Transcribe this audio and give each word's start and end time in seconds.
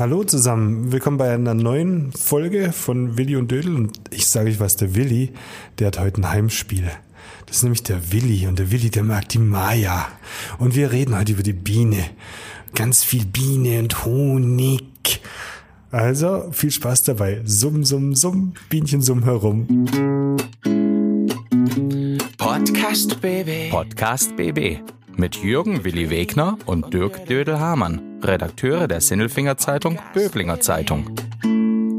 Hallo 0.00 0.24
zusammen, 0.24 0.92
willkommen 0.92 1.18
bei 1.18 1.30
einer 1.30 1.52
neuen 1.52 2.10
Folge 2.12 2.72
von 2.72 3.18
Willi 3.18 3.36
und 3.36 3.50
Dödel 3.50 3.76
und 3.76 4.00
ich 4.10 4.28
sage 4.28 4.48
euch 4.48 4.58
was, 4.58 4.76
der 4.76 4.94
Willi, 4.94 5.34
der 5.78 5.88
hat 5.88 6.00
heute 6.00 6.22
ein 6.22 6.30
Heimspiel. 6.30 6.90
Das 7.44 7.58
ist 7.58 7.64
nämlich 7.64 7.82
der 7.82 8.10
Willi 8.10 8.46
und 8.46 8.58
der 8.58 8.70
Willi, 8.70 8.88
der 8.88 9.02
mag 9.02 9.28
die 9.28 9.36
Maya. 9.36 10.08
Und 10.58 10.74
wir 10.74 10.90
reden 10.90 11.18
heute 11.18 11.32
über 11.32 11.42
die 11.42 11.52
Biene. 11.52 12.02
Ganz 12.74 13.04
viel 13.04 13.26
Biene 13.26 13.78
und 13.78 14.06
Honig. 14.06 15.20
Also 15.90 16.48
viel 16.50 16.70
Spaß 16.70 17.02
dabei. 17.02 17.42
Summ, 17.44 17.84
summ, 17.84 18.14
summ, 18.14 18.54
Bienchen 18.70 19.02
summ 19.02 19.24
herum. 19.24 19.86
Podcast 22.38 23.20
BB. 23.20 23.70
Podcast 23.70 24.34
BB 24.34 24.78
mit 25.20 25.36
Jürgen 25.36 25.84
Willi 25.84 26.08
Wegner 26.08 26.56
und 26.64 26.94
Dirk 26.94 27.26
Dödel-Hamann, 27.26 28.00
Redakteure 28.22 28.88
der 28.88 29.00
Sinnelfinger 29.00 29.56
Zeitung 29.56 29.98
Böblinger 30.12 30.60
Zeitung. 30.60 31.10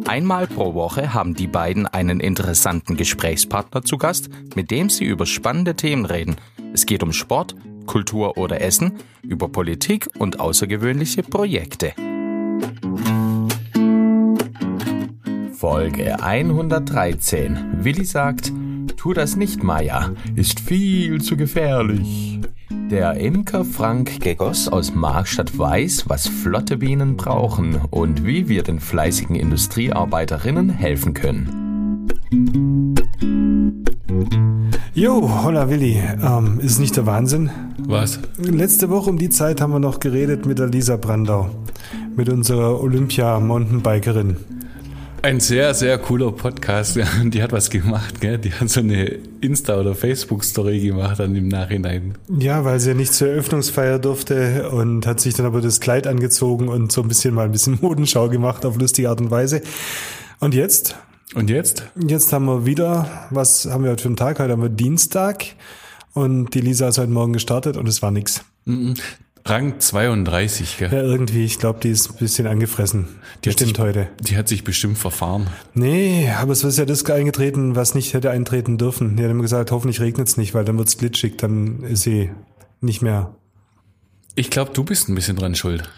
Einmal 0.08 0.48
pro 0.48 0.74
Woche 0.74 1.14
haben 1.14 1.36
die 1.36 1.48
beiden 1.48 1.88
einen 1.88 2.20
interessanten 2.20 2.98
Gesprächspartner 2.98 3.84
zu 3.84 3.98
Gast, 3.98 4.30
mit 4.56 4.72
dem 4.72 4.90
sie 4.90 5.06
über 5.06 5.26
spannende 5.26 5.76
Themen 5.76 6.06
reden. 6.06 6.36
Es 6.74 6.86
geht 6.86 7.04
um 7.04 7.14
Sport, 7.14 7.56
Kultur 7.86 8.38
oder 8.38 8.62
Essen, 8.62 9.00
über 9.24 9.50
Politik 9.50 10.10
und 10.18 10.40
außergewöhnliche 10.40 11.24
Projekte. 11.24 11.94
Folge 15.54 16.22
113. 16.22 17.84
Willi 17.84 18.06
sagt, 18.06 18.52
tu 18.98 19.14
das 19.14 19.36
nicht, 19.36 19.64
Maya, 19.64 20.14
ist 20.36 20.60
viel 20.60 21.22
zu 21.22 21.38
gefährlich. 21.38 22.40
Der 22.92 23.16
Imker 23.16 23.64
Frank 23.64 24.20
Gegoss 24.20 24.68
aus 24.68 24.94
Markstadt 24.94 25.58
weiß, 25.58 26.10
was 26.10 26.28
flotte 26.28 26.76
Bienen 26.76 27.16
brauchen 27.16 27.80
und 27.90 28.26
wie 28.26 28.50
wir 28.50 28.64
den 28.64 28.82
fleißigen 28.82 29.38
Industriearbeiterinnen 29.38 30.70
helfen 30.70 31.14
können. 31.14 32.10
Jo, 34.94 35.42
holla 35.42 35.70
Willi, 35.70 36.04
ähm, 36.22 36.60
ist 36.60 36.80
nicht 36.80 36.98
der 36.98 37.06
Wahnsinn? 37.06 37.50
Was? 37.78 38.20
Letzte 38.38 38.90
Woche 38.90 39.10
um 39.10 39.18
die 39.18 39.30
Zeit 39.30 39.62
haben 39.62 39.72
wir 39.72 39.80
noch 39.80 40.02
geredet 40.02 40.46
mit 40.46 40.60
der 40.60 40.68
Lisa 40.68 40.98
Brandau, 40.98 41.50
mit 42.18 42.28
unserer 42.28 42.82
Olympia-Mountainbikerin. 42.82 44.36
Ein 45.24 45.40
sehr, 45.40 45.76
sehr 45.76 46.00
cooler 46.00 46.32
Podcast. 46.32 47.00
Die 47.26 47.44
hat 47.44 47.52
was 47.52 47.70
gemacht, 47.70 48.20
gell? 48.22 48.40
Die 48.40 48.52
hat 48.52 48.70
so 48.70 48.80
eine 48.80 49.20
Insta- 49.40 49.80
oder 49.80 49.94
Facebook-Story 49.94 50.80
gemacht 50.80 51.20
dann 51.20 51.36
im 51.36 51.48
Nachhinein. 51.48 52.16
Ja, 52.40 52.66
weil 52.66 52.80
sie 52.80 52.90
ja 52.90 52.96
nicht 52.96 53.14
zur 53.14 53.28
Eröffnungsfeier 53.28 54.00
durfte 54.00 54.72
und 54.72 55.06
hat 55.06 55.20
sich 55.20 55.36
dann 55.36 55.46
aber 55.46 55.62
das 55.62 55.80
Kleid 55.80 56.08
angezogen 56.08 56.70
und 56.70 56.92
so 56.92 57.04
ein 57.04 57.08
bisschen 57.08 57.36
mal 57.36 57.46
ein 57.46 57.52
bisschen 57.52 57.78
Modenschau 57.82 58.30
gemacht 58.30 58.66
auf 58.66 58.78
lustige 58.78 59.10
Art 59.10 59.22
und 59.22 59.30
Weise. 59.30 59.62
Und 60.40 60.56
jetzt? 60.56 60.96
Und 61.36 61.52
jetzt? 61.52 61.86
Jetzt 61.96 62.34
haben 62.34 62.46
wir 62.46 62.66
wieder, 62.66 63.28
was 63.30 63.68
haben 63.68 63.84
wir 63.84 63.92
heute 63.92 64.02
für 64.02 64.10
einen 64.10 64.18
Tag? 64.18 64.40
Heute 64.40 64.54
haben 64.54 64.64
wir 64.64 64.70
Dienstag 64.70 65.46
und 66.14 66.56
die 66.56 66.62
Lisa 66.62 66.88
ist 66.88 66.98
heute 66.98 67.12
Morgen 67.12 67.34
gestartet 67.34 67.78
und 67.78 67.88
es 67.88 68.02
war 68.02 68.10
nix. 68.10 68.44
Mhm. 68.66 68.96
Rang 69.46 69.80
32, 69.80 70.78
gell? 70.78 70.92
Ja, 70.92 71.02
irgendwie, 71.02 71.44
ich 71.46 71.58
glaube, 71.58 71.80
die 71.82 71.90
ist 71.90 72.12
ein 72.12 72.18
bisschen 72.18 72.46
angefressen. 72.48 73.08
Die 73.44 73.52
stimmt 73.52 73.72
sich- 73.76 73.80
heute. 73.80 74.08
Die 74.20 74.38
hat 74.38 74.48
sich 74.48 74.64
bestimmt 74.64 74.98
verfahren. 74.98 75.48
Nee, 75.74 76.30
aber 76.38 76.52
es 76.52 76.64
ist 76.64 76.78
ja 76.78 76.86
das 76.86 77.04
eingetreten, 77.10 77.76
was 77.76 77.96
nicht 77.96 78.14
hätte 78.14 78.30
eintreten 78.30 78.78
dürfen. 78.78 79.16
Die 79.18 79.24
hat 79.24 79.32
immer 79.32 79.42
gesagt, 79.42 79.72
hoffentlich 79.72 80.00
regnet 80.00 80.28
es 80.28 80.38
nicht, 80.38 80.54
weil 80.54 80.64
dann 80.66 80.78
wird's 80.78 80.98
glitschig, 80.98 81.38
dann 81.38 81.82
ist 81.84 82.04
sie 82.04 82.30
nicht 82.82 83.02
mehr. 83.02 83.36
Ich 84.36 84.50
glaube, 84.50 84.72
du 84.74 84.84
bist 84.84 85.10
ein 85.10 85.16
bisschen 85.16 85.36
dran 85.38 85.56
schuld. 85.56 85.90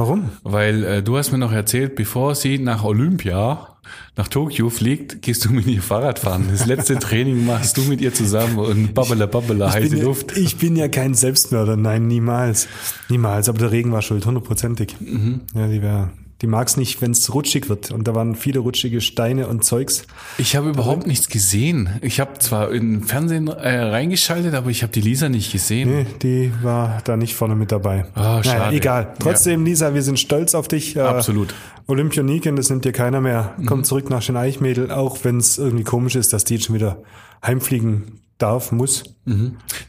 Warum? 0.00 0.30
Weil 0.44 0.82
äh, 0.84 1.02
du 1.02 1.18
hast 1.18 1.30
mir 1.30 1.36
noch 1.36 1.52
erzählt, 1.52 1.94
bevor 1.94 2.34
sie 2.34 2.58
nach 2.58 2.84
Olympia, 2.84 3.76
nach 4.16 4.28
Tokio 4.28 4.70
fliegt, 4.70 5.20
gehst 5.20 5.44
du 5.44 5.50
mit 5.52 5.66
ihr 5.66 5.82
Fahrrad 5.82 6.18
fahren. 6.18 6.48
Das 6.50 6.64
letzte 6.64 6.98
Training 6.98 7.44
machst 7.44 7.76
du 7.76 7.82
mit 7.82 8.00
ihr 8.00 8.14
zusammen 8.14 8.58
und 8.58 8.94
babbela 8.94 9.26
babbela, 9.26 9.68
Ich 9.68 9.74
heiße 9.74 9.96
ja, 9.98 10.04
Luft. 10.04 10.38
ich 10.38 10.56
bin 10.56 10.74
ja 10.76 10.88
kein 10.88 11.12
Selbstmörder, 11.12 11.76
nein, 11.76 12.06
niemals. 12.06 12.66
Niemals, 13.10 13.50
aber 13.50 13.58
der 13.58 13.72
Regen 13.72 13.92
war 13.92 14.00
schuld, 14.00 14.24
hundertprozentig. 14.24 14.96
Mhm. 15.00 15.42
Ja, 15.54 15.66
die, 15.68 15.82
wär, 15.82 16.08
die 16.42 16.46
mag's 16.46 16.76
nicht, 16.76 17.02
wenn 17.02 17.10
es 17.10 17.32
rutschig 17.34 17.68
wird. 17.68 17.90
Und 17.90 18.08
da 18.08 18.14
waren 18.14 18.34
viele 18.34 18.60
rutschige 18.60 19.00
Steine 19.00 19.46
und 19.46 19.64
Zeugs. 19.64 20.04
Ich 20.38 20.56
habe 20.56 20.70
überhaupt 20.70 21.06
nichts 21.06 21.28
gesehen. 21.28 21.90
Ich 22.00 22.18
habe 22.18 22.38
zwar 22.38 22.70
im 22.70 23.02
Fernsehen 23.02 23.48
äh, 23.48 23.78
reingeschaltet, 23.80 24.54
aber 24.54 24.70
ich 24.70 24.82
habe 24.82 24.92
die 24.92 25.02
Lisa 25.02 25.28
nicht 25.28 25.52
gesehen. 25.52 25.90
Nee, 25.90 26.06
die 26.22 26.52
war 26.62 27.02
da 27.04 27.16
nicht 27.16 27.34
vorne 27.34 27.56
mit 27.56 27.72
dabei. 27.72 28.06
Ah, 28.14 28.38
Naja, 28.38 28.42
schade. 28.44 28.76
egal. 28.76 29.14
Trotzdem, 29.18 29.64
Lisa, 29.64 29.92
wir 29.94 30.02
sind 30.02 30.18
stolz 30.18 30.54
auf 30.54 30.66
dich. 30.68 30.96
Äh, 30.96 31.00
Absolut. 31.00 31.54
Olympioniken, 31.86 32.56
das 32.56 32.70
nimmt 32.70 32.84
dir 32.84 32.92
keiner 32.92 33.20
mehr. 33.20 33.54
Mhm. 33.58 33.66
Komm 33.66 33.84
zurück 33.84 34.08
nach 34.08 34.22
Schöneichmädel, 34.22 34.90
auch 34.90 35.18
wenn 35.24 35.36
es 35.38 35.58
irgendwie 35.58 35.84
komisch 35.84 36.14
ist, 36.16 36.32
dass 36.32 36.44
die 36.44 36.54
jetzt 36.54 36.66
schon 36.66 36.74
wieder 36.76 37.02
heimfliegen 37.44 38.20
darf, 38.42 38.72
muss. 38.72 39.04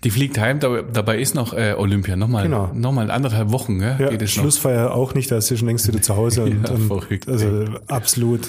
Die 0.03 0.09
fliegt 0.11 0.37
heim, 0.39 0.59
dabei, 0.59 1.19
ist 1.19 1.33
noch 1.35 1.53
äh, 1.53 1.73
Olympia. 1.77 2.15
Nochmal, 2.15 2.43
Genau. 2.43 2.71
nochmal 2.73 3.09
anderthalb 3.09 3.51
Wochen, 3.51 3.79
gell? 3.79 3.95
Ja, 3.99 4.09
geht 4.09 4.21
es 4.21 4.35
noch. 4.35 4.43
Schlussfeier 4.43 4.93
auch 4.93 5.13
nicht, 5.13 5.31
da 5.31 5.37
ist 5.37 5.47
sie 5.47 5.57
schon 5.57 5.67
längst 5.67 5.87
wieder 5.87 6.01
zu 6.01 6.15
Hause. 6.15 6.43
Und, 6.43 6.67
Ja, 6.69 6.75
und 6.75 7.27
Also 7.27 7.65
absolut 7.87 8.47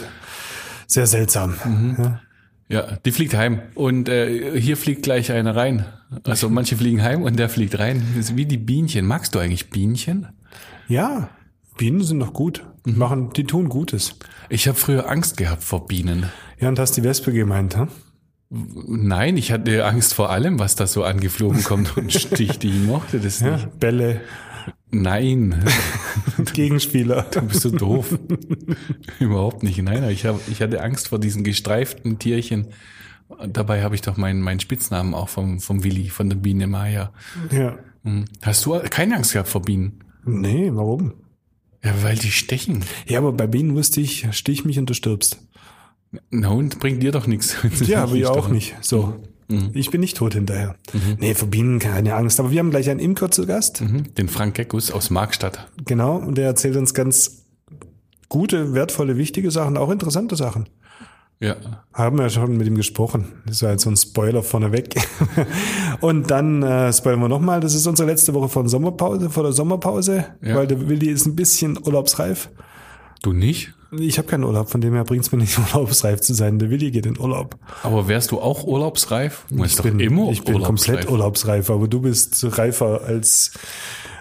sehr 0.87 1.07
seltsam. 1.07 1.55
Mhm. 1.65 1.97
Ja. 1.99 2.21
Ja, 2.69 2.99
die 3.05 3.13
fliegt 3.13 3.35
heim. 3.35 3.61
Und 3.75 4.09
äh, 4.09 4.59
hier 4.61 4.77
fliegt 4.79 5.03
gleich 5.03 5.31
einer 5.33 5.55
rein. 5.55 5.85
Also 6.25 6.49
manche 6.49 6.77
fliegen 6.77 7.03
heim 7.03 7.23
und 7.23 7.39
der 7.39 7.49
fliegt 7.51 7.79
rein. 7.79 8.03
Das 8.17 8.31
ist 8.31 8.37
wie 8.37 8.47
die 8.47 8.57
Bienchen. 8.59 9.07
Magst 9.07 9.35
du 9.35 9.39
eigentlich 9.39 9.71
Bienchen? 9.71 10.29
ja, 10.89 11.29
Bienen 11.79 12.03
sind 12.03 12.21
doch 12.21 12.33
gut. 12.35 12.65
Mhm. 12.85 12.99
Machen, 12.99 13.31
die 13.35 13.45
tun 13.45 13.69
Gutes. 13.71 14.17
Ich 14.51 14.69
habe 14.69 14.77
früher 14.79 15.09
Angst 15.09 15.37
gehabt 15.39 15.63
vor 15.65 15.87
Bienen. 15.87 16.25
Ja, 16.61 16.69
und 16.69 16.79
hast 16.79 16.97
die 16.99 17.03
Wespe 17.03 17.33
gemeint, 17.33 17.77
hm? 17.77 17.89
Nein, 18.55 19.39
ich 19.39 19.51
hatte 19.51 19.85
Angst 19.87 20.13
vor 20.13 20.29
allem, 20.31 20.59
was 20.59 20.75
da 20.77 20.87
so 20.87 21.05
angeflogen 21.05 21.63
kommt 21.65 21.97
und 21.97 22.13
sticht. 22.13 22.65
Ich 22.65 22.75
mochte 22.75 23.19
das 23.19 23.41
Ja, 23.41 23.57
nicht. 23.57 23.79
Bälle, 23.81 24.21
Nein, 24.91 25.65
Gegenspieler. 26.53 27.27
du 27.33 27.41
bist 27.43 27.63
so 27.63 27.71
doof. 27.71 28.19
Überhaupt 29.19 29.63
nicht. 29.63 29.81
Nein, 29.83 30.09
ich, 30.11 30.27
hab, 30.27 30.39
ich 30.49 30.61
hatte 30.61 30.83
Angst 30.83 31.09
vor 31.09 31.19
diesen 31.19 31.45
gestreiften 31.45 32.19
Tierchen. 32.19 32.67
Dabei 33.49 33.83
habe 33.83 33.95
ich 33.95 34.03
doch 34.03 34.19
meinen, 34.19 34.43
meinen 34.43 34.61
Spitznamen 34.61 35.15
auch 35.15 35.31
vom, 35.31 35.59
vom 35.61 35.83
Willi, 35.83 36.11
von 36.11 36.29
der 36.29 36.37
Biene 36.37 36.67
Maya. 36.67 37.13
Ja. 37.51 37.79
Hm. 38.05 38.27
Hast 38.43 38.67
du 38.67 38.79
keine 38.91 39.17
Angst 39.17 39.33
gehabt 39.33 39.49
vor 39.49 39.63
Bienen? 39.63 40.05
Nee, 40.27 40.71
warum? 40.75 41.15
Ja, 41.83 41.95
weil 42.03 42.17
die 42.17 42.31
stechen. 42.31 42.85
Ja, 43.07 43.19
aber 43.19 43.33
bei 43.33 43.47
Bienen 43.47 43.75
wusste 43.75 44.03
ich, 44.03 44.29
stich 44.33 44.65
mich 44.67 44.79
und 44.79 44.91
du 44.91 44.95
stirbst. 44.95 45.41
Ein 46.33 46.49
Hund 46.49 46.79
bringt 46.81 47.03
dir 47.03 47.13
doch 47.13 47.27
nichts. 47.27 47.57
Ja, 47.87 48.03
aber 48.05 48.15
ihr 48.15 48.31
auch 48.31 48.49
nicht. 48.49 48.77
So. 48.81 49.15
Mhm. 49.49 49.71
Ich 49.75 49.91
bin 49.91 50.01
nicht 50.01 50.17
tot 50.17 50.35
hinterher. 50.35 50.77
Nee, 51.19 51.35
vor 51.35 51.49
Bienen 51.49 51.79
keine 51.79 52.15
Angst. 52.15 52.39
Aber 52.41 52.51
wir 52.51 52.59
haben 52.59 52.71
gleich 52.71 52.89
einen 52.91 53.01
Imker 53.01 53.31
zu 53.31 53.47
Gast. 53.47 53.81
Mhm. 53.81 54.15
Den 54.15 54.29
Frank 54.29 54.55
Geckus 54.55 54.91
aus 54.91 55.11
Markstadt. 55.11 55.69
Genau. 55.85 56.17
Und 56.17 56.37
der 56.39 56.47
erzählt 56.47 56.77
uns 56.77 56.95
ganz 56.95 57.45
gute, 58.29 58.73
wertvolle, 58.75 59.17
wichtige 59.19 59.51
Sachen, 59.51 59.77
auch 59.77 59.91
interessante 59.91 60.37
Sachen. 60.37 60.69
Ja. 61.41 61.57
Haben 61.93 62.19
wir 62.19 62.23
ja 62.25 62.31
schon 62.31 62.57
mit 62.57 62.67
ihm 62.69 62.77
gesprochen. 62.77 63.27
Das 63.47 63.63
war 63.63 63.73
jetzt 63.73 63.83
so 63.83 63.91
ein 63.91 63.97
Spoiler 63.97 64.43
vorneweg. 64.45 64.95
Und 66.01 66.31
dann 66.31 66.63
äh, 66.63 66.93
spoilern 66.93 67.19
wir 67.21 67.29
nochmal. 67.29 67.59
Das 67.61 67.75
ist 67.75 67.87
unsere 67.89 68.09
letzte 68.09 68.33
Woche 68.33 68.49
vor 68.49 68.63
der 68.63 68.71
Sommerpause, 68.71 69.29
vor 69.29 69.43
der 69.43 69.53
Sommerpause, 69.53 70.25
Ja. 70.41 70.55
weil 70.55 70.69
der 70.69 70.89
Willi 70.89 71.09
ist 71.11 71.27
ein 71.27 71.35
bisschen 71.35 71.77
urlaubsreif. 71.85 72.49
Du 73.23 73.33
nicht? 73.33 73.75
Ich 73.99 74.17
habe 74.17 74.27
keinen 74.27 74.45
Urlaub, 74.45 74.71
von 74.71 74.81
dem 74.81 74.95
her 74.95 75.05
bringt 75.05 75.25
es 75.25 75.33
mir 75.33 75.39
nicht, 75.39 75.59
urlaubsreif 75.75 76.21
zu 76.21 76.33
sein. 76.33 76.59
Der 76.59 76.71
Willi 76.71 76.91
geht 76.91 77.05
in 77.05 77.19
Urlaub. 77.19 77.59
Aber 77.83 78.09
wärst 78.09 78.31
du 78.31 78.41
auch 78.41 78.65
urlaubsreif? 78.65 79.45
Du 79.51 79.65
Ich 79.65 79.77
bin, 79.83 80.01
immer 80.01 80.31
ich 80.31 80.43
bin 80.43 80.63
komplett 80.63 81.11
urlaubsreif, 81.11 81.69
aber 81.69 81.89
du 81.89 82.01
bist 82.01 82.45
reifer 82.57 83.03
als, 83.05 83.53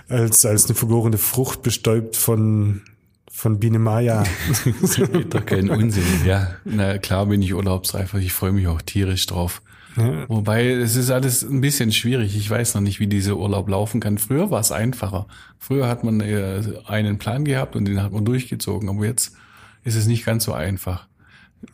als, 0.09 0.45
als 0.45 0.65
eine 0.65 0.75
vergorene 0.75 1.17
Frucht 1.17 1.61
bestäubt 1.61 2.17
von, 2.17 2.81
von 3.31 3.59
Biene 3.59 3.79
Maya. 3.79 4.23
Doch 5.29 5.45
kein 5.45 5.69
Unsinn. 5.69 6.03
Ja, 6.25 6.55
na 6.65 6.97
klar 6.97 7.27
bin 7.27 7.41
ich 7.41 7.53
urlaubsreif. 7.53 8.13
Ich 8.15 8.33
freue 8.33 8.51
mich 8.51 8.67
auch 8.67 8.81
tierisch 8.81 9.25
drauf. 9.25 9.61
Ja. 9.95 10.27
Wobei, 10.27 10.67
es 10.69 10.95
ist 10.95 11.11
alles 11.11 11.43
ein 11.43 11.61
bisschen 11.61 11.91
schwierig. 11.93 12.35
Ich 12.35 12.49
weiß 12.49 12.75
noch 12.75 12.81
nicht, 12.81 12.99
wie 12.99 13.07
dieser 13.07 13.37
Urlaub 13.37 13.69
laufen 13.69 14.01
kann. 14.01 14.17
Früher 14.17 14.51
war 14.51 14.59
es 14.59 14.71
einfacher. 14.71 15.27
Früher 15.59 15.87
hat 15.87 16.03
man 16.03 16.19
äh, 16.19 16.61
einen 16.87 17.17
Plan 17.17 17.45
gehabt 17.45 17.75
und 17.75 17.85
den 17.85 18.01
hat 18.01 18.11
man 18.11 18.25
durchgezogen. 18.25 18.89
Aber 18.89 19.05
jetzt 19.05 19.33
ist 19.83 19.95
es 19.95 20.07
nicht 20.07 20.25
ganz 20.25 20.43
so 20.45 20.53
einfach. 20.53 21.07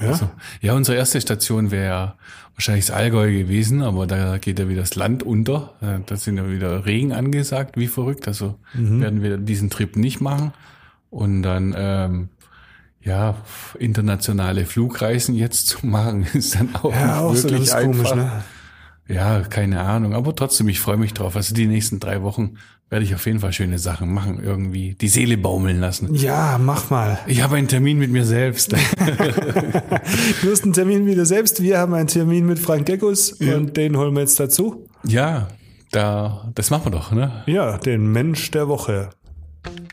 Ja? 0.02 0.08
Also, 0.10 0.30
ja, 0.62 0.74
unsere 0.74 0.98
erste 0.98 1.22
Station 1.22 1.72
wäre 1.72 2.16
wahrscheinlich 2.56 2.88
das 2.88 2.96
Allgäu 2.96 3.32
gewesen, 3.32 3.82
aber 3.82 4.08
da 4.08 4.38
geht 4.38 4.60
ja 4.60 4.68
wieder 4.68 4.82
das 4.82 4.96
Land 4.96 5.24
unter. 5.24 5.74
Äh, 5.82 6.00
Da 6.06 6.16
sind 6.16 6.38
ja 6.38 6.50
wieder 6.50 6.86
Regen 6.86 7.14
angesagt, 7.14 7.78
wie 7.78 7.88
verrückt. 7.88 8.28
Also 8.28 8.56
werden 8.74 9.22
wir 9.24 9.38
diesen 9.38 9.70
Trip 9.70 9.96
nicht 9.96 10.20
machen. 10.22 10.54
Und 11.10 11.44
dann, 11.44 11.74
ähm, 11.78 12.30
ja, 13.02 13.36
internationale 13.80 14.66
Flugreisen 14.66 15.36
jetzt 15.36 15.68
zu 15.68 15.86
machen, 15.86 16.26
ist 16.34 16.56
dann 16.56 16.76
auch 16.76 16.92
Ja, 16.94 17.20
auch 17.22 17.32
nicht 17.32 17.42
so 17.44 17.50
wirklich 17.50 17.72
komisch, 17.72 18.12
einfach. 18.12 18.16
ne? 18.16 18.44
Ja, 19.08 19.42
keine 19.42 19.82
Ahnung. 19.82 20.14
Aber 20.14 20.36
trotzdem, 20.36 20.68
ich 20.70 20.80
freue 20.80 20.98
mich 20.98 21.14
drauf. 21.14 21.36
Also 21.36 21.54
die 21.54 21.66
nächsten 21.68 22.00
drei 22.00 22.22
Wochen 22.24 22.58
werde 22.90 23.04
ich 23.04 23.14
auf 23.16 23.26
jeden 23.26 23.40
Fall 23.40 23.52
schöne 23.54 23.80
Sachen 23.80 24.14
machen. 24.14 24.40
Irgendwie 24.42 24.96
die 24.96 25.08
Seele 25.08 25.38
baumeln 25.38 25.80
lassen. 25.80 26.14
Ja, 26.16 26.58
mach 26.62 26.90
mal. 26.90 27.20
Ich 27.28 27.42
habe 27.42 27.56
einen 27.58 27.68
Termin 27.68 27.98
mit 27.98 28.12
mir 28.12 28.26
selbst. 28.26 28.74
Du 30.42 30.52
hast 30.52 30.64
einen 30.64 30.74
Termin 30.74 31.04
mit 31.06 31.18
dir 31.18 31.26
selbst. 31.26 31.62
Wir 31.62 31.80
haben 31.80 31.94
einen 31.94 32.08
Termin 32.08 32.46
mit 32.46 32.60
Frank 32.60 32.86
Geckus 32.86 33.34
und 33.34 33.76
den 33.76 33.98
holen 33.98 34.14
wir 34.14 34.22
jetzt 34.22 34.40
dazu. 34.40 34.88
ja, 35.04 35.48
da, 35.92 36.50
das 36.54 36.70
machen 36.70 36.86
wir 36.86 36.92
doch, 36.92 37.12
ne? 37.12 37.44
Ja, 37.46 37.78
den 37.78 38.12
Mensch 38.12 38.52
der 38.52 38.68
Woche. 38.68 39.10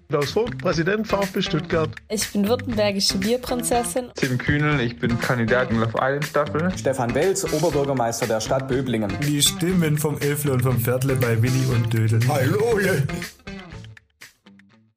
Klaus 0.09 0.31
Vogt, 0.31 0.59
Präsident 0.59 1.07
VfB 1.09 1.43
Stuttgart. 1.43 1.91
Ich 2.09 2.29
bin 2.33 2.47
württembergische 2.49 3.19
Bierprinzessin. 3.19 4.07
Tim 4.15 4.39
Kühnel, 4.39 4.81
ich 4.81 4.99
bin 4.99 5.19
Kandidat 5.19 5.71
in 5.71 5.79
Love 5.81 5.95
Island 6.01 6.25
Staffel. 6.27 6.73
Stefan 6.79 7.15
Welz, 7.15 7.45
Oberbürgermeister 7.53 8.27
der 8.27 8.41
Stadt 8.41 8.69
Böblingen. 8.69 9.13
Die 9.27 9.43
Stimmen 9.43 9.99
vom 9.99 10.19
Elfle 10.19 10.53
und 10.53 10.63
vom 10.63 10.79
Viertle 10.79 11.17
bei 11.17 11.43
Willi 11.43 11.65
und 11.75 11.93
Dödel. 11.93 12.21
Hallo, 12.29 12.79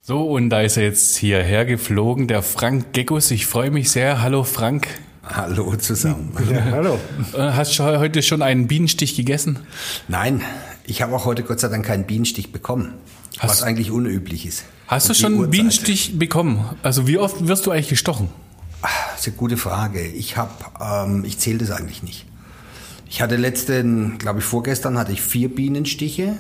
So, 0.02 0.30
und 0.30 0.50
da 0.52 0.62
ist 0.62 0.78
er 0.78 0.84
jetzt 0.84 1.16
hierher 1.18 1.66
geflogen, 1.66 2.28
der 2.28 2.44
Frank 2.44 2.94
Geckus. 2.94 3.32
Ich 3.32 3.48
freue 3.48 3.72
mich 3.72 3.90
sehr. 3.90 4.22
Hallo 4.22 4.44
Frank. 4.44 4.88
Hallo 5.24 5.76
zusammen. 5.76 6.32
Ja, 6.52 6.64
hallo. 6.72 7.00
Äh, 7.34 7.40
Hast 7.54 7.78
du 7.80 7.84
heute 7.84 8.22
schon 8.22 8.42
einen 8.42 8.68
Bienenstich 8.68 9.16
gegessen? 9.16 9.60
Nein, 10.08 10.42
ich 10.86 11.02
habe 11.02 11.14
auch 11.16 11.26
heute 11.26 11.44
Gott 11.44 11.60
sei 11.60 11.68
Dank 11.68 11.86
keinen 11.86 12.06
Bienenstich 12.06 12.54
bekommen, 12.54 12.94
Hast- 13.40 13.50
was 13.52 13.64
eigentlich 13.64 13.92
unüblich 13.92 14.46
ist. 14.46 14.66
Hast 14.88 15.10
du 15.10 15.14
schon 15.14 15.34
einen. 15.36 15.50
Bienenstich 15.50 16.18
bekommen? 16.18 16.64
Also 16.82 17.08
wie 17.08 17.18
oft 17.18 17.48
wirst 17.48 17.66
du 17.66 17.72
eigentlich 17.72 17.90
gestochen? 17.90 18.30
Das 18.82 19.22
ist 19.22 19.28
eine 19.28 19.36
gute 19.38 19.58
Frage. 19.58 20.02
Ich 20.06 20.38
habe, 20.38 20.52
ähm, 20.80 21.24
ich 21.26 21.38
zähle 21.40 21.58
das 21.58 21.72
eigentlich 21.72 22.04
nicht. 22.04 22.26
Ich 23.10 23.22
hatte 23.22 23.36
letzten, 23.36 24.18
glaube 24.18 24.40
ich, 24.40 24.46
vorgestern 24.46 24.98
hatte 24.98 25.12
ich 25.12 25.22
vier 25.22 25.50
Bienenstiche. 25.54 26.38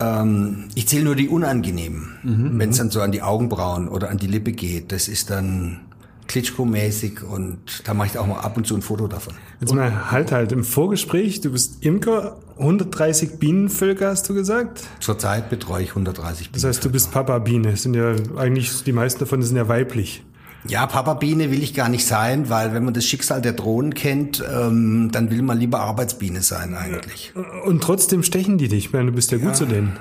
Ähm, 0.00 0.68
ich 0.74 0.88
zähle 0.88 1.04
nur 1.04 1.16
die 1.16 1.28
unangenehmen. 1.28 2.14
Wenn 2.58 2.70
es 2.70 2.78
dann 2.78 2.90
so 2.90 3.00
an 3.02 3.12
die 3.12 3.22
Augenbrauen 3.22 3.88
oder 3.88 4.10
an 4.10 4.18
die 4.18 4.26
Lippe 4.26 4.52
geht, 4.52 4.90
das 4.92 5.08
ist 5.08 5.30
dann 5.30 5.80
Klitschko-mäßig 6.28 7.22
und 7.22 7.58
da 7.84 7.94
mache 7.94 8.08
ich 8.08 8.18
auch 8.18 8.26
mal 8.26 8.40
ab 8.40 8.56
und 8.56 8.66
zu 8.66 8.74
ein 8.74 8.82
Foto 8.82 9.06
davon. 9.06 9.34
Jetzt 9.60 9.74
mal 9.74 10.10
halt 10.10 10.32
halt 10.32 10.52
im 10.52 10.64
Vorgespräch. 10.64 11.40
Du 11.40 11.52
bist 11.52 11.84
Imker, 11.84 12.36
130 12.58 13.38
Bienenvölker 13.38 14.08
hast 14.08 14.28
du 14.28 14.34
gesagt. 14.34 14.82
Zurzeit 15.00 15.50
betreue 15.50 15.82
ich 15.82 15.90
130 15.90 16.50
Das 16.52 16.64
heißt, 16.64 16.84
du 16.84 16.90
bist 16.90 17.12
Papa 17.12 17.38
Biene. 17.38 17.76
Sind 17.76 17.94
ja 17.94 18.14
eigentlich 18.36 18.84
die 18.84 18.92
meisten 18.92 19.20
davon 19.20 19.42
sind 19.42 19.56
ja 19.56 19.68
weiblich. 19.68 20.24
Ja, 20.68 20.86
Papa 20.86 21.14
Biene 21.14 21.50
will 21.50 21.62
ich 21.62 21.74
gar 21.74 21.88
nicht 21.88 22.06
sein, 22.06 22.48
weil 22.48 22.72
wenn 22.72 22.84
man 22.84 22.94
das 22.94 23.04
Schicksal 23.04 23.42
der 23.42 23.52
Drohnen 23.52 23.94
kennt, 23.94 24.42
ähm, 24.48 25.10
dann 25.10 25.30
will 25.30 25.42
man 25.42 25.58
lieber 25.58 25.80
Arbeitsbiene 25.80 26.40
sein 26.40 26.74
eigentlich. 26.74 27.32
Und 27.64 27.82
trotzdem 27.82 28.22
stechen 28.22 28.58
die 28.58 28.68
dich. 28.68 28.86
Ich 28.86 28.92
meine, 28.92 29.06
du 29.06 29.12
bist 29.12 29.32
ja, 29.32 29.38
gut 29.38 29.56
zu 29.56 29.66
denen. 29.66 29.96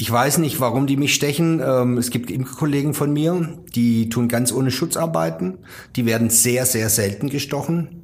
Ich 0.00 0.10
weiß 0.10 0.38
nicht, 0.38 0.60
warum 0.60 0.86
die 0.86 0.96
mich 0.96 1.12
stechen. 1.12 1.60
Ähm, 1.60 1.98
es 1.98 2.10
gibt 2.10 2.30
Imkerkollegen 2.30 2.94
von 2.94 3.12
mir, 3.12 3.58
die 3.74 4.08
tun 4.08 4.28
ganz 4.28 4.52
ohne 4.52 4.70
Schutz 4.70 4.96
arbeiten. 4.96 5.58
Die 5.96 6.06
werden 6.06 6.30
sehr, 6.30 6.66
sehr 6.66 6.88
selten 6.88 7.28
gestochen. 7.28 8.02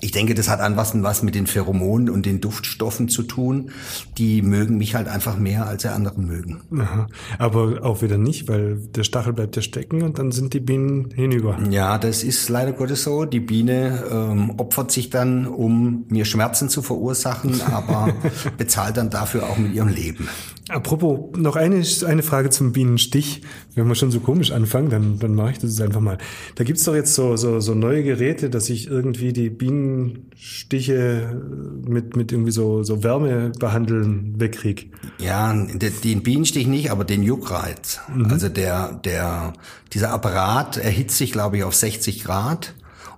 Ich 0.00 0.12
denke, 0.12 0.34
das 0.34 0.48
hat 0.48 0.60
an 0.60 0.76
was, 0.76 0.92
was 1.02 1.22
mit 1.22 1.34
den 1.34 1.46
Pheromonen 1.46 2.10
und 2.10 2.26
den 2.26 2.40
Duftstoffen 2.40 3.08
zu 3.08 3.22
tun. 3.22 3.70
Die 4.18 4.42
mögen 4.42 4.76
mich 4.76 4.94
halt 4.94 5.08
einfach 5.08 5.38
mehr, 5.38 5.66
als 5.66 5.82
die 5.82 5.88
anderen 5.88 6.26
mögen. 6.26 6.60
Aha. 6.78 7.06
Aber 7.38 7.82
auch 7.82 8.02
wieder 8.02 8.18
nicht, 8.18 8.46
weil 8.46 8.76
der 8.76 9.04
Stachel 9.04 9.32
bleibt 9.32 9.56
ja 9.56 9.62
stecken 9.62 10.02
und 10.02 10.18
dann 10.18 10.32
sind 10.32 10.52
die 10.52 10.60
Bienen 10.60 11.10
hinüber. 11.12 11.58
Ja, 11.70 11.98
das 11.98 12.22
ist 12.22 12.48
leider 12.50 12.72
Gottes 12.72 13.04
so. 13.04 13.24
Die 13.24 13.40
Biene 13.40 14.04
ähm, 14.10 14.54
opfert 14.58 14.92
sich 14.92 15.08
dann, 15.08 15.46
um 15.46 16.04
mir 16.08 16.26
Schmerzen 16.26 16.68
zu 16.68 16.82
verursachen, 16.82 17.62
aber 17.62 18.12
bezahlt 18.58 18.98
dann 18.98 19.08
dafür 19.08 19.44
auch 19.44 19.56
mit 19.56 19.74
ihrem 19.74 19.88
Leben. 19.88 20.28
Apropos, 20.68 21.30
noch 21.38 21.54
eine, 21.54 21.84
eine 22.06 22.22
Frage 22.24 22.50
zum 22.50 22.72
Bienenstich. 22.72 23.42
Wenn 23.76 23.86
wir 23.86 23.94
schon 23.94 24.10
so 24.10 24.18
komisch 24.18 24.50
anfangen, 24.50 24.90
dann, 24.90 25.18
dann 25.20 25.34
mache 25.34 25.52
ich 25.52 25.58
das 25.58 25.70
jetzt 25.70 25.80
einfach 25.80 26.00
mal. 26.00 26.18
Da 26.56 26.64
gibt's 26.64 26.82
doch 26.82 26.94
jetzt 26.96 27.14
so, 27.14 27.36
so, 27.36 27.60
so 27.60 27.74
neue 27.74 28.02
Geräte, 28.02 28.50
dass 28.50 28.68
ich 28.68 28.88
irgendwie 28.88 29.32
die 29.32 29.48
Bienenstiche 29.48 31.40
mit, 31.86 32.16
mit 32.16 32.32
irgendwie 32.32 32.50
so, 32.50 32.82
so 32.82 33.04
Wärme 33.04 33.52
behandeln 33.58 34.34
wegkrieg. 34.40 34.90
Ja, 35.18 35.54
de- 35.54 35.90
den 36.02 36.22
Bienenstich 36.22 36.66
nicht, 36.66 36.90
aber 36.90 37.04
den 37.04 37.22
Juckreiz. 37.22 38.00
Also 38.28 38.48
der, 38.48 38.92
der, 39.04 39.52
dieser 39.92 40.10
Apparat 40.10 40.78
erhitzt 40.78 41.16
sich, 41.18 41.30
glaube 41.32 41.58
ich, 41.58 41.64
auf 41.64 41.74
60 41.74 42.24
Grad 42.24 42.74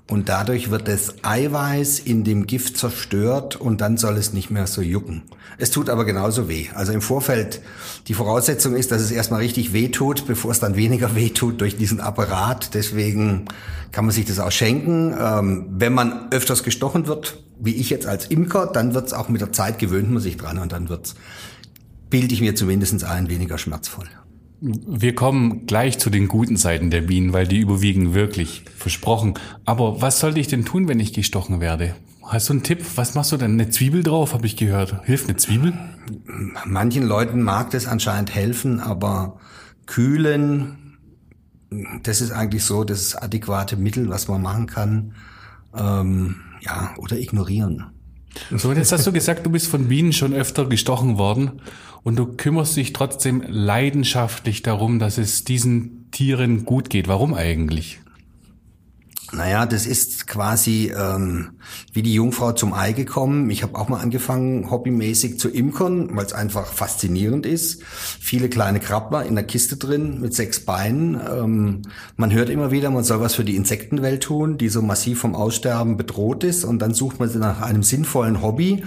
und 0.08 0.28
dadurch 0.30 0.70
wird 0.70 0.88
das 0.88 1.22
Eiweiß 1.22 1.98
in 2.00 2.24
dem 2.24 2.46
Gift 2.46 2.78
zerstört 2.78 3.56
und 3.56 3.80
dann 3.82 3.98
soll 3.98 4.16
es 4.16 4.32
nicht 4.32 4.50
mehr 4.50 4.66
so 4.66 4.80
jucken. 4.80 5.22
Es 5.58 5.70
tut 5.70 5.90
aber 5.90 6.04
genauso 6.04 6.48
weh. 6.48 6.68
Also 6.74 6.92
im 6.92 7.02
Vorfeld, 7.02 7.60
die 8.06 8.14
Voraussetzung 8.14 8.74
ist, 8.74 8.90
dass 8.90 9.02
es 9.02 9.10
erstmal 9.10 9.40
richtig 9.40 9.74
weh 9.74 9.88
tut, 9.88 10.26
bevor 10.26 10.50
es 10.50 10.60
dann 10.60 10.76
weniger 10.76 11.14
weh 11.16 11.28
tut 11.28 11.60
durch 11.60 11.76
diesen 11.76 12.00
Apparat. 12.00 12.74
Deswegen 12.74 13.44
kann 13.92 14.06
man 14.06 14.14
sich 14.14 14.24
das 14.24 14.40
auch 14.40 14.50
schenken. 14.50 15.14
Ähm, 15.18 15.66
wenn 15.70 15.92
man 15.92 16.32
öfters 16.32 16.62
gestochen 16.62 17.06
wird, 17.06 17.42
wie 17.60 17.74
ich 17.74 17.90
jetzt 17.90 18.06
als 18.06 18.26
Imker, 18.26 18.66
dann 18.66 18.94
wird 18.94 19.08
es 19.08 19.12
auch 19.12 19.28
mit 19.28 19.42
der 19.42 19.52
Zeit 19.52 19.78
gewöhnt 19.78 20.10
man 20.10 20.22
sich 20.22 20.36
dran 20.36 20.58
und 20.58 20.72
dann 20.72 20.88
wird's 20.88 21.14
bilde 22.10 22.32
ich 22.32 22.40
mir 22.40 22.54
zumindest 22.54 23.04
ein, 23.04 23.28
weniger 23.28 23.58
schmerzvoll. 23.58 24.06
Wir 24.60 25.14
kommen 25.14 25.66
gleich 25.66 25.98
zu 25.98 26.10
den 26.10 26.26
guten 26.26 26.56
Seiten 26.56 26.90
der 26.90 27.02
Bienen, 27.02 27.32
weil 27.32 27.46
die 27.46 27.58
überwiegen 27.58 28.14
wirklich. 28.14 28.64
Versprochen. 28.76 29.34
Aber 29.64 30.02
was 30.02 30.18
sollte 30.18 30.40
ich 30.40 30.48
denn 30.48 30.64
tun, 30.64 30.88
wenn 30.88 30.98
ich 30.98 31.12
gestochen 31.12 31.60
werde? 31.60 31.94
Hast 32.24 32.48
du 32.48 32.54
einen 32.54 32.62
Tipp? 32.64 32.84
Was 32.96 33.14
machst 33.14 33.30
du 33.30 33.36
denn? 33.36 33.52
Eine 33.52 33.70
Zwiebel 33.70 34.02
drauf, 34.02 34.34
habe 34.34 34.46
ich 34.46 34.56
gehört. 34.56 35.04
Hilft 35.04 35.28
eine 35.28 35.36
Zwiebel? 35.36 35.74
Manchen 36.66 37.06
Leuten 37.06 37.42
mag 37.42 37.70
das 37.70 37.86
anscheinend 37.86 38.34
helfen, 38.34 38.80
aber 38.80 39.38
kühlen, 39.86 40.98
das 42.02 42.20
ist 42.20 42.32
eigentlich 42.32 42.64
so 42.64 42.82
das 42.82 43.14
adäquate 43.14 43.76
Mittel, 43.76 44.08
was 44.08 44.26
man 44.26 44.42
machen 44.42 44.66
kann. 44.66 45.14
Ähm, 45.74 46.36
ja, 46.60 46.94
oder 46.98 47.16
ignorieren. 47.16 47.86
So, 48.54 48.72
jetzt 48.72 48.92
hast 48.92 49.06
du 49.06 49.12
gesagt, 49.12 49.46
du 49.46 49.50
bist 49.50 49.68
von 49.68 49.88
Bienen 49.88 50.12
schon 50.12 50.32
öfter 50.32 50.66
gestochen 50.66 51.16
worden 51.16 51.62
und 52.02 52.16
du 52.16 52.26
kümmerst 52.26 52.76
dich 52.76 52.92
trotzdem 52.92 53.42
leidenschaftlich 53.46 54.62
darum, 54.62 54.98
dass 54.98 55.18
es 55.18 55.44
diesen 55.44 56.10
Tieren 56.10 56.64
gut 56.64 56.90
geht. 56.90 57.08
Warum 57.08 57.34
eigentlich? 57.34 58.00
Naja, 59.30 59.66
das 59.66 59.84
ist 59.84 60.26
quasi 60.26 60.90
ähm, 60.96 61.50
wie 61.92 62.02
die 62.02 62.14
Jungfrau 62.14 62.52
zum 62.52 62.72
Ei 62.72 62.92
gekommen. 62.92 63.50
Ich 63.50 63.62
habe 63.62 63.78
auch 63.78 63.88
mal 63.90 64.00
angefangen, 64.00 64.70
hobbymäßig 64.70 65.38
zu 65.38 65.50
imkern, 65.50 66.16
weil 66.16 66.24
es 66.24 66.32
einfach 66.32 66.72
faszinierend 66.72 67.44
ist. 67.44 67.82
Viele 67.82 68.48
kleine 68.48 68.80
Krabbler 68.80 69.26
in 69.26 69.34
der 69.34 69.44
Kiste 69.44 69.76
drin 69.76 70.20
mit 70.22 70.34
sechs 70.34 70.64
Beinen. 70.64 71.14
Ähm, 71.14 71.82
man 72.16 72.32
hört 72.32 72.48
immer 72.48 72.70
wieder, 72.70 72.88
man 72.88 73.04
soll 73.04 73.20
was 73.20 73.34
für 73.34 73.44
die 73.44 73.56
Insektenwelt 73.56 74.22
tun, 74.22 74.56
die 74.56 74.70
so 74.70 74.80
massiv 74.80 75.20
vom 75.20 75.34
Aussterben 75.34 75.98
bedroht 75.98 76.42
ist. 76.42 76.64
Und 76.64 76.78
dann 76.80 76.94
sucht 76.94 77.20
man 77.20 77.30
nach 77.38 77.60
einem 77.60 77.82
sinnvollen 77.82 78.40
Hobby. 78.40 78.82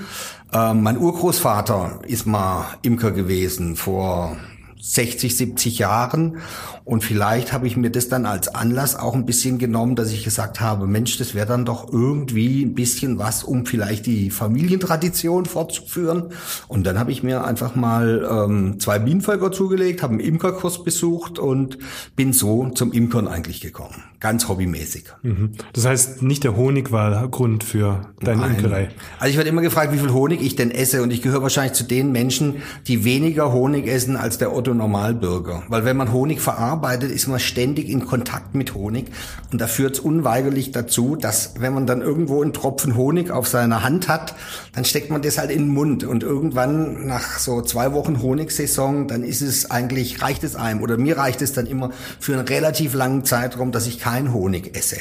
Ähm, 0.51 0.81
mein 0.81 0.97
Urgroßvater 0.97 1.99
ist 2.07 2.25
mal 2.25 2.65
Imker 2.81 3.11
gewesen 3.11 3.75
vor 3.75 4.37
60, 4.81 5.37
70 5.37 5.79
Jahren. 5.79 6.37
Und 6.83 7.03
vielleicht 7.03 7.53
habe 7.53 7.67
ich 7.67 7.77
mir 7.77 7.91
das 7.91 8.09
dann 8.09 8.25
als 8.25 8.53
Anlass 8.53 8.95
auch 8.95 9.13
ein 9.13 9.25
bisschen 9.25 9.59
genommen, 9.59 9.95
dass 9.95 10.11
ich 10.11 10.23
gesagt 10.23 10.59
habe, 10.59 10.87
Mensch, 10.87 11.17
das 11.17 11.35
wäre 11.35 11.45
dann 11.45 11.63
doch 11.65 11.93
irgendwie 11.93 12.63
ein 12.63 12.73
bisschen 12.73 13.19
was, 13.19 13.43
um 13.43 13.65
vielleicht 13.65 14.07
die 14.07 14.31
Familientradition 14.31 15.45
fortzuführen. 15.45 16.29
Und 16.67 16.85
dann 16.85 16.97
habe 16.97 17.11
ich 17.11 17.21
mir 17.21 17.45
einfach 17.45 17.75
mal 17.75 18.27
ähm, 18.29 18.79
zwei 18.79 18.97
Bienenvölker 18.99 19.51
zugelegt, 19.51 20.01
habe 20.01 20.13
einen 20.13 20.21
Imkerkurs 20.21 20.83
besucht 20.83 21.37
und 21.37 21.77
bin 22.15 22.33
so 22.33 22.69
zum 22.69 22.91
Imkern 22.91 23.27
eigentlich 23.27 23.61
gekommen. 23.61 24.03
Ganz 24.19 24.47
hobbymäßig. 24.47 25.05
Mhm. 25.23 25.51
Das 25.73 25.85
heißt, 25.85 26.21
nicht 26.21 26.43
der 26.43 26.55
Honig 26.55 26.91
war 26.91 27.27
Grund 27.27 27.63
für 27.63 28.13
deine 28.19 28.41
Nein. 28.41 28.55
Imkerei. 28.55 28.89
Also 29.19 29.31
ich 29.31 29.37
werde 29.37 29.49
immer 29.49 29.61
gefragt, 29.61 29.93
wie 29.93 29.97
viel 29.97 30.13
Honig 30.13 30.41
ich 30.41 30.55
denn 30.55 30.71
esse 30.71 31.01
und 31.03 31.11
ich 31.11 31.21
gehöre 31.21 31.41
wahrscheinlich 31.41 31.73
zu 31.73 31.83
den 31.83 32.11
Menschen, 32.11 32.61
die 32.87 33.03
weniger 33.03 33.51
Honig 33.51 33.87
essen 33.87 34.15
als 34.15 34.37
der 34.37 34.55
Otto 34.55 34.70
Normalbürger. 34.73 35.63
Weil 35.67 35.85
wenn 35.85 35.97
man 35.97 36.11
Honig 36.11 36.41
verarbeitet, 36.41 37.11
ist 37.11 37.27
man 37.27 37.39
ständig 37.39 37.89
in 37.89 38.05
Kontakt 38.05 38.55
mit 38.55 38.73
Honig 38.73 39.07
und 39.51 39.61
da 39.61 39.67
führt 39.67 39.95
es 39.95 39.99
unweigerlich 39.99 40.71
dazu, 40.71 41.15
dass 41.15 41.53
wenn 41.59 41.73
man 41.73 41.87
dann 41.87 42.01
irgendwo 42.01 42.41
einen 42.41 42.53
Tropfen 42.53 42.95
Honig 42.95 43.31
auf 43.31 43.47
seiner 43.47 43.83
Hand 43.83 44.07
hat, 44.07 44.35
dann 44.73 44.85
steckt 44.85 45.09
man 45.09 45.21
das 45.21 45.37
halt 45.37 45.51
in 45.51 45.65
den 45.65 45.73
Mund 45.73 46.03
und 46.03 46.23
irgendwann 46.23 47.05
nach 47.07 47.39
so 47.39 47.61
zwei 47.61 47.93
Wochen 47.93 48.21
Honigsaison, 48.21 49.07
dann 49.07 49.23
ist 49.23 49.41
es 49.41 49.69
eigentlich, 49.69 50.21
reicht 50.21 50.43
es 50.43 50.55
einem 50.55 50.81
oder 50.81 50.97
mir 50.97 51.17
reicht 51.17 51.41
es 51.41 51.53
dann 51.53 51.65
immer 51.65 51.91
für 52.19 52.33
einen 52.33 52.47
relativ 52.47 52.93
langen 52.93 53.25
Zeitraum, 53.25 53.71
dass 53.71 53.87
ich 53.87 53.99
keinen 53.99 54.33
Honig 54.33 54.75
esse. 54.75 54.97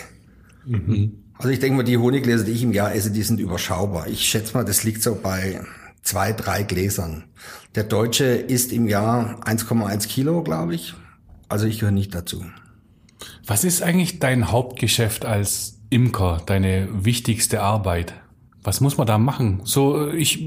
Also 1.34 1.48
ich 1.48 1.58
denke 1.58 1.78
mal, 1.78 1.84
die 1.84 1.96
Honiggläser, 1.96 2.44
die 2.44 2.52
ich 2.52 2.62
im 2.62 2.72
Jahr 2.72 2.94
esse, 2.94 3.10
die 3.10 3.22
sind 3.22 3.40
überschaubar. 3.40 4.08
Ich 4.08 4.28
schätze 4.28 4.54
mal, 4.54 4.64
das 4.64 4.84
liegt 4.84 5.02
so 5.02 5.14
bei 5.14 5.60
zwei, 6.02 6.33
drei 6.33 6.62
Gläsern. 6.62 7.25
Der 7.75 7.85
Deutsche 7.85 8.25
isst 8.25 8.73
im 8.73 8.88
Jahr 8.88 9.40
1,1 9.45 10.09
Kilo, 10.09 10.42
glaube 10.42 10.75
ich. 10.75 10.95
Also 11.49 11.66
ich 11.66 11.80
gehöre 11.80 11.92
nicht 11.92 12.14
dazu. 12.14 12.45
Was 13.47 13.64
ist 13.64 13.83
eigentlich 13.83 14.19
dein 14.19 14.50
Hauptgeschäft 14.50 15.25
als 15.25 15.80
Imker, 15.90 16.42
deine 16.47 16.88
wichtigste 17.04 17.61
Arbeit? 17.62 18.14
Was 18.62 18.83
muss 18.83 18.99
man 18.99 19.07
da 19.07 19.16
machen? 19.16 19.62
So, 19.64 20.11
äh, 20.11 20.16
ich 20.16 20.47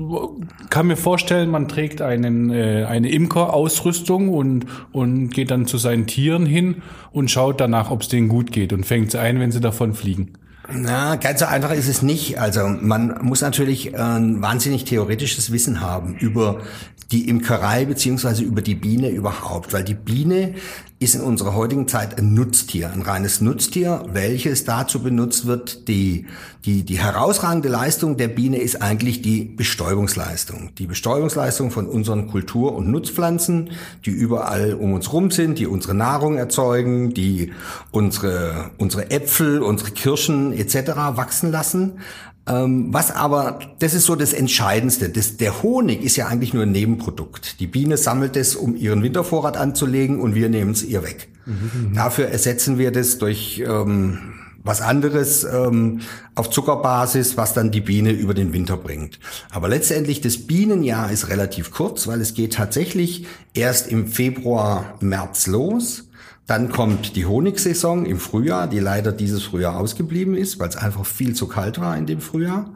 kann 0.69 0.87
mir 0.87 0.97
vorstellen, 0.97 1.49
man 1.49 1.67
trägt 1.67 2.01
einen, 2.01 2.51
äh, 2.51 2.85
eine 2.87 3.09
Imker-Ausrüstung 3.09 4.29
und, 4.29 4.65
und 4.91 5.29
geht 5.29 5.49
dann 5.49 5.65
zu 5.65 5.77
seinen 5.77 6.05
Tieren 6.05 6.45
hin 6.45 6.83
und 7.11 7.31
schaut 7.31 7.59
danach, 7.59 7.89
ob 7.89 8.01
es 8.01 8.09
denen 8.09 8.29
gut 8.29 8.51
geht 8.51 8.71
und 8.71 8.85
fängt 8.85 9.11
sie 9.11 9.19
ein, 9.19 9.39
wenn 9.39 9.51
sie 9.51 9.61
davon 9.61 9.93
fliegen. 9.93 10.33
Na, 10.71 11.17
ganz 11.17 11.41
so 11.41 11.45
einfach 11.45 11.71
ist 11.71 11.89
es 11.89 12.01
nicht. 12.01 12.39
Also 12.39 12.67
man 12.67 13.19
muss 13.21 13.41
natürlich 13.41 13.97
ein 13.97 14.41
wahnsinnig 14.41 14.85
theoretisches 14.85 15.51
Wissen 15.51 15.81
haben 15.81 16.15
über 16.15 16.61
die 17.11 17.27
Imkerei 17.27 17.85
beziehungsweise 17.85 18.43
über 18.43 18.61
die 18.61 18.75
Biene 18.75 19.09
überhaupt, 19.09 19.73
weil 19.73 19.83
die 19.83 19.93
Biene 19.93 20.55
ist 21.03 21.15
in 21.15 21.21
unserer 21.21 21.53
heutigen 21.53 21.87
Zeit 21.87 22.17
ein 22.17 22.33
Nutztier, 22.33 22.91
ein 22.91 23.01
reines 23.01 23.41
Nutztier, 23.41 24.05
welches 24.11 24.63
dazu 24.63 25.03
benutzt 25.03 25.45
wird. 25.45 25.87
Die, 25.87 26.27
die, 26.65 26.83
die 26.83 26.97
herausragende 26.97 27.67
Leistung 27.67 28.17
der 28.17 28.29
Biene 28.29 28.57
ist 28.57 28.81
eigentlich 28.81 29.21
die 29.21 29.43
Bestäubungsleistung. 29.43 30.69
Die 30.77 30.87
Bestäubungsleistung 30.87 31.71
von 31.71 31.87
unseren 31.87 32.27
Kultur- 32.27 32.73
und 32.75 32.89
Nutzpflanzen, 32.89 33.71
die 34.05 34.11
überall 34.11 34.73
um 34.73 34.93
uns 34.93 35.11
rum 35.11 35.29
sind, 35.31 35.59
die 35.59 35.67
unsere 35.67 35.93
Nahrung 35.93 36.37
erzeugen, 36.37 37.13
die 37.13 37.51
unsere, 37.91 38.71
unsere 38.77 39.11
Äpfel, 39.11 39.61
unsere 39.61 39.91
Kirschen 39.91 40.53
etc. 40.53 40.95
wachsen 41.15 41.51
lassen. 41.51 41.99
Ähm, 42.45 42.93
was 42.93 43.11
aber, 43.11 43.59
das 43.79 43.93
ist 43.93 44.05
so 44.05 44.15
das 44.15 44.33
Entscheidendste. 44.33 45.09
Das, 45.09 45.37
der 45.37 45.63
Honig 45.63 46.01
ist 46.03 46.17
ja 46.17 46.27
eigentlich 46.27 46.53
nur 46.53 46.63
ein 46.63 46.71
Nebenprodukt. 46.71 47.59
Die 47.59 47.67
Biene 47.67 47.97
sammelt 47.97 48.35
es, 48.35 48.55
um 48.55 48.75
ihren 48.75 49.01
Wintervorrat 49.01 49.55
anzulegen 49.55 50.19
und 50.19 50.35
wir 50.35 50.49
nehmen 50.49 50.71
es 50.71 50.83
ihr 50.83 51.03
weg. 51.03 51.29
Mhm. 51.45 51.93
Dafür 51.95 52.27
ersetzen 52.27 52.77
wir 52.77 52.91
das 52.91 53.17
durch 53.17 53.63
ähm, 53.65 54.33
was 54.63 54.81
anderes 54.81 55.43
ähm, 55.43 56.01
auf 56.35 56.49
Zuckerbasis, 56.49 57.37
was 57.37 57.53
dann 57.53 57.71
die 57.71 57.81
Biene 57.81 58.11
über 58.11 58.33
den 58.33 58.53
Winter 58.53 58.77
bringt. 58.77 59.19
Aber 59.49 59.67
letztendlich 59.67 60.21
das 60.21 60.37
Bienenjahr 60.37 61.11
ist 61.11 61.29
relativ 61.29 61.71
kurz, 61.71 62.07
weil 62.07 62.21
es 62.21 62.33
geht 62.33 62.53
tatsächlich 62.53 63.25
erst 63.53 63.89
im 63.89 64.07
Februar, 64.07 64.95
März 65.01 65.47
los. 65.47 66.09
Dann 66.45 66.69
kommt 66.69 67.15
die 67.15 67.25
Honigsaison 67.25 68.05
im 68.05 68.19
Frühjahr, 68.19 68.67
die 68.67 68.79
leider 68.79 69.11
dieses 69.13 69.43
Frühjahr 69.43 69.77
ausgeblieben 69.77 70.35
ist, 70.35 70.59
weil 70.59 70.69
es 70.69 70.75
einfach 70.75 71.05
viel 71.05 71.33
zu 71.35 71.47
kalt 71.47 71.79
war 71.79 71.95
in 71.97 72.05
dem 72.05 72.19
Frühjahr. 72.19 72.69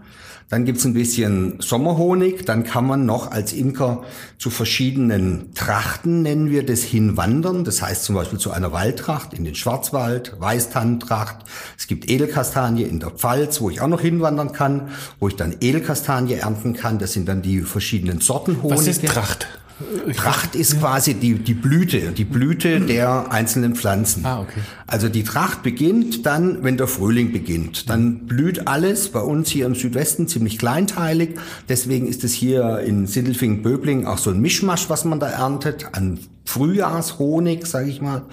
Dann 0.49 0.63
gibt's 0.63 0.85
ein 0.85 0.93
bisschen 0.93 1.59
Sommerhonig. 1.59 2.45
Dann 2.45 2.63
kann 2.63 2.87
man 2.87 3.05
noch 3.05 3.31
als 3.31 3.51
Imker 3.51 4.03
zu 4.37 4.49
verschiedenen 4.49 5.53
Trachten, 5.53 6.21
nennen 6.21 6.49
wir 6.49 6.65
das, 6.65 6.83
hinwandern. 6.83 7.65
Das 7.65 7.81
heißt 7.81 8.05
zum 8.05 8.15
Beispiel 8.15 8.39
zu 8.39 8.51
einer 8.51 8.71
Waldtracht 8.71 9.33
in 9.33 9.43
den 9.43 9.55
Schwarzwald, 9.55 10.39
Weißtannentracht. 10.39 11.39
Es 11.77 11.87
gibt 11.87 12.09
Edelkastanie 12.09 12.83
in 12.83 13.01
der 13.01 13.09
Pfalz, 13.09 13.59
wo 13.59 13.69
ich 13.69 13.81
auch 13.81 13.89
noch 13.89 13.99
hinwandern 13.99 14.53
kann, 14.53 14.89
wo 15.19 15.27
ich 15.27 15.35
dann 15.35 15.57
Edelkastanie 15.59 16.35
ernten 16.35 16.73
kann. 16.73 16.97
Das 16.97 17.11
sind 17.11 17.27
dann 17.27 17.41
die 17.41 17.61
verschiedenen 17.61 18.21
Sorten 18.21 18.63
Honig. 18.63 18.77
Was 18.77 18.87
ist 18.87 19.05
Tracht? 19.05 19.47
Tracht 20.15 20.55
ist 20.55 20.79
quasi 20.79 21.13
die, 21.13 21.35
die 21.35 21.53
Blüte, 21.53 22.11
die 22.11 22.23
Blüte 22.23 22.79
der 22.81 23.31
einzelnen 23.31 23.75
Pflanzen. 23.75 24.25
Ah, 24.25 24.39
okay. 24.41 24.61
Also 24.87 25.07
die 25.07 25.23
Tracht 25.23 25.61
beginnt 25.61 26.25
dann, 26.25 26.63
wenn 26.63 26.77
der 26.77 26.87
Frühling 26.87 27.31
beginnt. 27.31 27.89
Dann 27.89 28.25
blüht 28.25 28.67
alles 28.67 29.09
bei 29.09 29.19
uns 29.19 29.49
hier 29.49 29.67
im 29.67 29.75
Südwesten 29.75 30.27
ziemlich 30.27 30.57
kleinteilig. 30.57 31.37
Deswegen 31.69 32.07
ist 32.07 32.23
es 32.23 32.33
hier 32.33 32.79
in 32.79 33.05
Sindelfingen-Böbling 33.05 34.07
auch 34.07 34.17
so 34.17 34.31
ein 34.31 34.39
Mischmasch, 34.39 34.89
was 34.89 35.05
man 35.05 35.19
da 35.19 35.29
erntet, 35.29 35.89
an 35.93 36.19
Frühjahrshonig, 36.45 37.65
sage 37.67 37.89
ich 37.89 38.01
mal. 38.01 38.23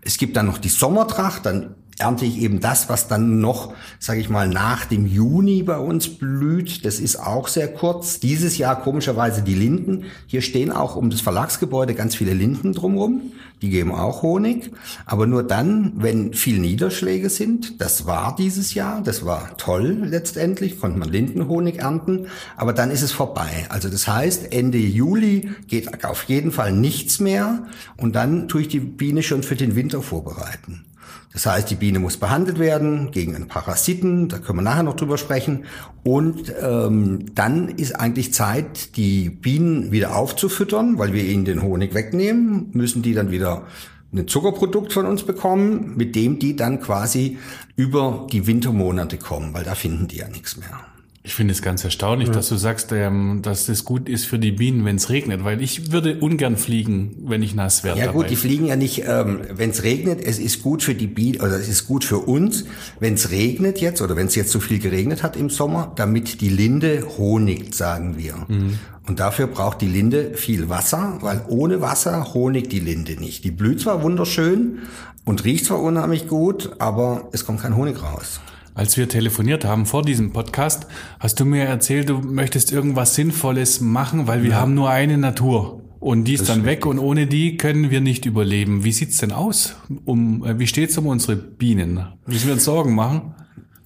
Es 0.00 0.16
gibt 0.16 0.36
dann 0.36 0.46
noch 0.46 0.58
die 0.58 0.68
Sommertracht, 0.68 1.46
dann 1.46 1.74
ernte 1.98 2.24
ich 2.24 2.38
eben 2.38 2.60
das, 2.60 2.88
was 2.88 3.08
dann 3.08 3.40
noch, 3.40 3.74
sage 3.98 4.20
ich 4.20 4.28
mal, 4.28 4.48
nach 4.48 4.84
dem 4.84 5.06
Juni 5.06 5.62
bei 5.62 5.78
uns 5.78 6.08
blüht. 6.08 6.84
Das 6.84 7.00
ist 7.00 7.16
auch 7.16 7.48
sehr 7.48 7.68
kurz. 7.68 8.20
Dieses 8.20 8.58
Jahr 8.58 8.80
komischerweise 8.80 9.42
die 9.42 9.54
Linden. 9.54 10.04
Hier 10.26 10.42
stehen 10.42 10.70
auch 10.70 10.96
um 10.96 11.10
das 11.10 11.20
Verlagsgebäude 11.20 11.94
ganz 11.94 12.14
viele 12.14 12.34
Linden 12.34 12.72
drumherum. 12.72 13.32
Die 13.62 13.70
geben 13.70 13.92
auch 13.92 14.22
Honig. 14.22 14.70
Aber 15.06 15.26
nur 15.26 15.42
dann, 15.42 15.92
wenn 15.96 16.32
viel 16.34 16.60
Niederschläge 16.60 17.30
sind. 17.30 17.80
Das 17.80 18.06
war 18.06 18.36
dieses 18.36 18.74
Jahr. 18.74 19.02
Das 19.02 19.24
war 19.24 19.56
toll 19.56 20.02
letztendlich. 20.04 20.80
Konnte 20.80 20.98
man 20.98 21.08
Lindenhonig 21.08 21.80
ernten. 21.80 22.26
Aber 22.56 22.72
dann 22.72 22.90
ist 22.90 23.02
es 23.02 23.12
vorbei. 23.12 23.66
Also 23.68 23.88
das 23.88 24.06
heißt, 24.06 24.52
Ende 24.52 24.78
Juli 24.78 25.50
geht 25.66 26.04
auf 26.04 26.24
jeden 26.24 26.52
Fall 26.52 26.72
nichts 26.72 27.18
mehr. 27.18 27.66
Und 27.96 28.14
dann 28.14 28.48
tue 28.48 28.62
ich 28.62 28.68
die 28.68 28.80
Biene 28.80 29.22
schon 29.22 29.42
für 29.42 29.56
den 29.56 29.74
Winter 29.74 30.02
vorbereiten. 30.02 30.84
Das 31.32 31.46
heißt, 31.46 31.70
die 31.70 31.74
Biene 31.74 31.98
muss 31.98 32.16
behandelt 32.16 32.58
werden 32.58 33.10
gegen 33.10 33.34
einen 33.34 33.48
Parasiten, 33.48 34.28
da 34.28 34.38
können 34.38 34.58
wir 34.58 34.62
nachher 34.62 34.82
noch 34.82 34.96
drüber 34.96 35.18
sprechen. 35.18 35.64
Und 36.04 36.52
ähm, 36.60 37.26
dann 37.34 37.68
ist 37.68 37.92
eigentlich 37.92 38.32
Zeit, 38.32 38.96
die 38.96 39.30
Bienen 39.30 39.92
wieder 39.92 40.16
aufzufüttern, 40.16 40.98
weil 40.98 41.12
wir 41.12 41.24
ihnen 41.24 41.44
den 41.44 41.62
Honig 41.62 41.94
wegnehmen, 41.94 42.70
müssen 42.72 43.02
die 43.02 43.14
dann 43.14 43.30
wieder 43.30 43.66
ein 44.12 44.26
Zuckerprodukt 44.26 44.92
von 44.92 45.06
uns 45.06 45.22
bekommen, 45.22 45.94
mit 45.96 46.16
dem 46.16 46.38
die 46.38 46.56
dann 46.56 46.80
quasi 46.80 47.38
über 47.76 48.26
die 48.32 48.46
Wintermonate 48.46 49.18
kommen, 49.18 49.52
weil 49.52 49.64
da 49.64 49.74
finden 49.74 50.08
die 50.08 50.16
ja 50.16 50.28
nichts 50.28 50.56
mehr. 50.56 50.80
Ich 51.28 51.34
finde 51.34 51.52
es 51.52 51.60
ganz 51.60 51.84
erstaunlich, 51.84 52.28
ja. 52.28 52.34
dass 52.34 52.48
du 52.48 52.56
sagst, 52.56 52.90
ähm, 52.90 53.40
dass 53.42 53.68
es 53.68 53.84
gut 53.84 54.08
ist 54.08 54.24
für 54.24 54.38
die 54.38 54.50
Bienen, 54.50 54.86
wenn 54.86 54.96
es 54.96 55.10
regnet, 55.10 55.44
weil 55.44 55.60
ich 55.60 55.92
würde 55.92 56.20
ungern 56.20 56.56
fliegen, 56.56 57.16
wenn 57.26 57.42
ich 57.42 57.54
nass 57.54 57.84
werde. 57.84 58.00
Ja 58.00 58.06
dabei. 58.06 58.20
gut, 58.20 58.30
die 58.30 58.36
fliegen 58.36 58.64
ja 58.64 58.76
nicht, 58.76 59.04
ähm, 59.06 59.42
wenn 59.52 59.68
es 59.68 59.82
regnet. 59.82 60.22
Es 60.22 60.38
ist 60.38 60.62
gut 60.62 60.82
für 60.82 60.94
die 60.94 61.06
Bienen, 61.06 61.42
oder 61.42 61.60
es 61.60 61.68
ist 61.68 61.86
gut 61.86 62.06
für 62.06 62.16
uns, 62.16 62.64
wenn 62.98 63.12
es 63.12 63.30
regnet 63.30 63.78
jetzt 63.78 64.00
oder 64.00 64.16
wenn 64.16 64.28
es 64.28 64.36
jetzt 64.36 64.50
so 64.50 64.58
viel 64.58 64.78
geregnet 64.78 65.22
hat 65.22 65.36
im 65.36 65.50
Sommer, 65.50 65.92
damit 65.96 66.40
die 66.40 66.48
Linde 66.48 67.04
honigt, 67.18 67.74
sagen 67.74 68.16
wir. 68.16 68.46
Mhm. 68.48 68.78
Und 69.06 69.20
dafür 69.20 69.48
braucht 69.48 69.82
die 69.82 69.86
Linde 69.86 70.32
viel 70.32 70.70
Wasser, 70.70 71.18
weil 71.20 71.44
ohne 71.46 71.82
Wasser 71.82 72.32
honigt 72.32 72.72
die 72.72 72.80
Linde 72.80 73.20
nicht. 73.20 73.44
Die 73.44 73.50
blüht 73.50 73.82
zwar 73.82 74.02
wunderschön 74.02 74.78
und 75.26 75.44
riecht 75.44 75.66
zwar 75.66 75.82
unheimlich 75.82 76.26
gut, 76.26 76.70
aber 76.78 77.28
es 77.32 77.44
kommt 77.44 77.60
kein 77.60 77.76
Honig 77.76 78.02
raus. 78.02 78.40
Als 78.78 78.96
wir 78.96 79.08
telefoniert 79.08 79.64
haben 79.64 79.86
vor 79.86 80.04
diesem 80.04 80.32
Podcast, 80.32 80.86
hast 81.18 81.40
du 81.40 81.44
mir 81.44 81.64
erzählt, 81.64 82.10
du 82.10 82.18
möchtest 82.18 82.70
irgendwas 82.70 83.16
Sinnvolles 83.16 83.80
machen, 83.80 84.28
weil 84.28 84.44
wir 84.44 84.50
ja. 84.50 84.60
haben 84.60 84.74
nur 84.74 84.88
eine 84.88 85.18
Natur. 85.18 85.82
Und 85.98 86.26
die 86.26 86.34
ist 86.34 86.42
das 86.42 86.48
dann 86.50 86.60
ist 86.60 86.66
weg 86.66 86.86
und 86.86 87.00
ohne 87.00 87.26
die 87.26 87.56
können 87.56 87.90
wir 87.90 88.00
nicht 88.00 88.24
überleben. 88.24 88.84
Wie 88.84 88.92
sieht's 88.92 89.18
denn 89.18 89.32
aus? 89.32 89.74
Um, 90.04 90.44
äh, 90.44 90.60
wie 90.60 90.68
steht's 90.68 90.96
um 90.96 91.08
unsere 91.08 91.34
Bienen? 91.34 92.06
Müssen 92.24 92.46
wir 92.46 92.54
uns 92.54 92.66
Sorgen 92.66 92.94
machen? 92.94 93.34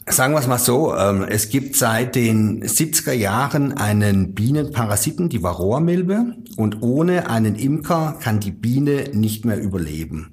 Sagen 0.06 0.34
wir 0.34 0.40
es 0.40 0.46
mal 0.46 0.58
so, 0.58 0.94
ähm, 0.94 1.24
es 1.26 1.48
gibt 1.48 1.74
seit 1.74 2.14
den 2.14 2.62
70er 2.62 3.12
Jahren 3.12 3.72
einen 3.72 4.34
Bienenparasiten, 4.34 5.30
die 5.30 5.42
Varroa-Milbe, 5.42 6.34
und 6.58 6.82
ohne 6.82 7.30
einen 7.30 7.54
Imker 7.54 8.18
kann 8.20 8.40
die 8.40 8.50
Biene 8.50 9.04
nicht 9.14 9.46
mehr 9.46 9.58
überleben. 9.58 10.32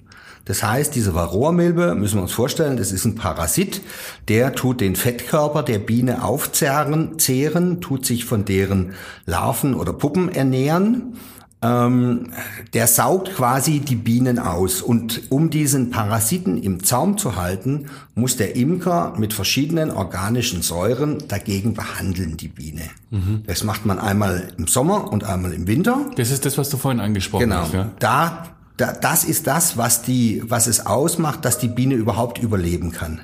Das 0.49 0.63
heißt, 0.63 0.95
diese 0.95 1.13
Varroa-Milbe, 1.13 1.93
müssen 1.93 2.15
wir 2.15 2.23
uns 2.23 2.31
vorstellen, 2.31 2.75
das 2.75 2.91
ist 2.91 3.05
ein 3.05 3.13
Parasit, 3.13 3.83
der 4.29 4.55
tut 4.55 4.81
den 4.81 4.95
Fettkörper 4.95 5.61
der 5.61 5.77
Biene 5.77 6.23
aufzehren, 6.23 7.19
zehren, 7.19 7.81
tut 7.81 8.03
sich 8.03 8.25
von 8.25 8.45
deren 8.45 8.93
Larven 9.27 9.75
oder 9.75 9.93
Puppen 9.93 10.27
ernähren. 10.27 11.13
Ähm, 11.61 12.31
der 12.73 12.87
saugt 12.87 13.35
quasi 13.35 13.79
die 13.79 13.95
Bienen 13.95 14.39
aus. 14.39 14.81
Und 14.81 15.29
um 15.29 15.51
diesen 15.51 15.91
Parasiten 15.91 16.57
im 16.57 16.83
Zaum 16.83 17.19
zu 17.19 17.35
halten, 17.35 17.85
muss 18.15 18.35
der 18.35 18.55
Imker 18.55 19.13
mit 19.19 19.35
verschiedenen 19.35 19.91
organischen 19.91 20.63
Säuren 20.63 21.19
dagegen 21.27 21.75
behandeln, 21.75 22.37
die 22.37 22.47
Biene. 22.47 22.89
Mhm. 23.11 23.43
Das 23.45 23.63
macht 23.63 23.85
man 23.85 23.99
einmal 23.99 24.47
im 24.57 24.65
Sommer 24.65 25.11
und 25.11 25.25
einmal 25.25 25.53
im 25.53 25.67
Winter. 25.67 26.07
Das 26.15 26.31
ist 26.31 26.43
das, 26.43 26.57
was 26.57 26.69
du 26.69 26.77
vorhin 26.77 27.01
angesprochen 27.01 27.49
genau. 27.49 27.57
hast. 27.57 27.71
Genau. 27.71 27.83
Ja? 27.83 27.91
Da 27.99 28.45
da, 28.79 28.93
das 28.93 29.23
ist 29.23 29.45
das, 29.47 29.77
was 29.77 30.01
die, 30.01 30.41
was 30.45 30.67
es 30.67 30.85
ausmacht, 30.85 31.43
dass 31.43 31.57
die 31.57 31.67
Biene 31.67 31.95
überhaupt 31.95 32.39
überleben 32.39 32.91
kann. 32.91 33.21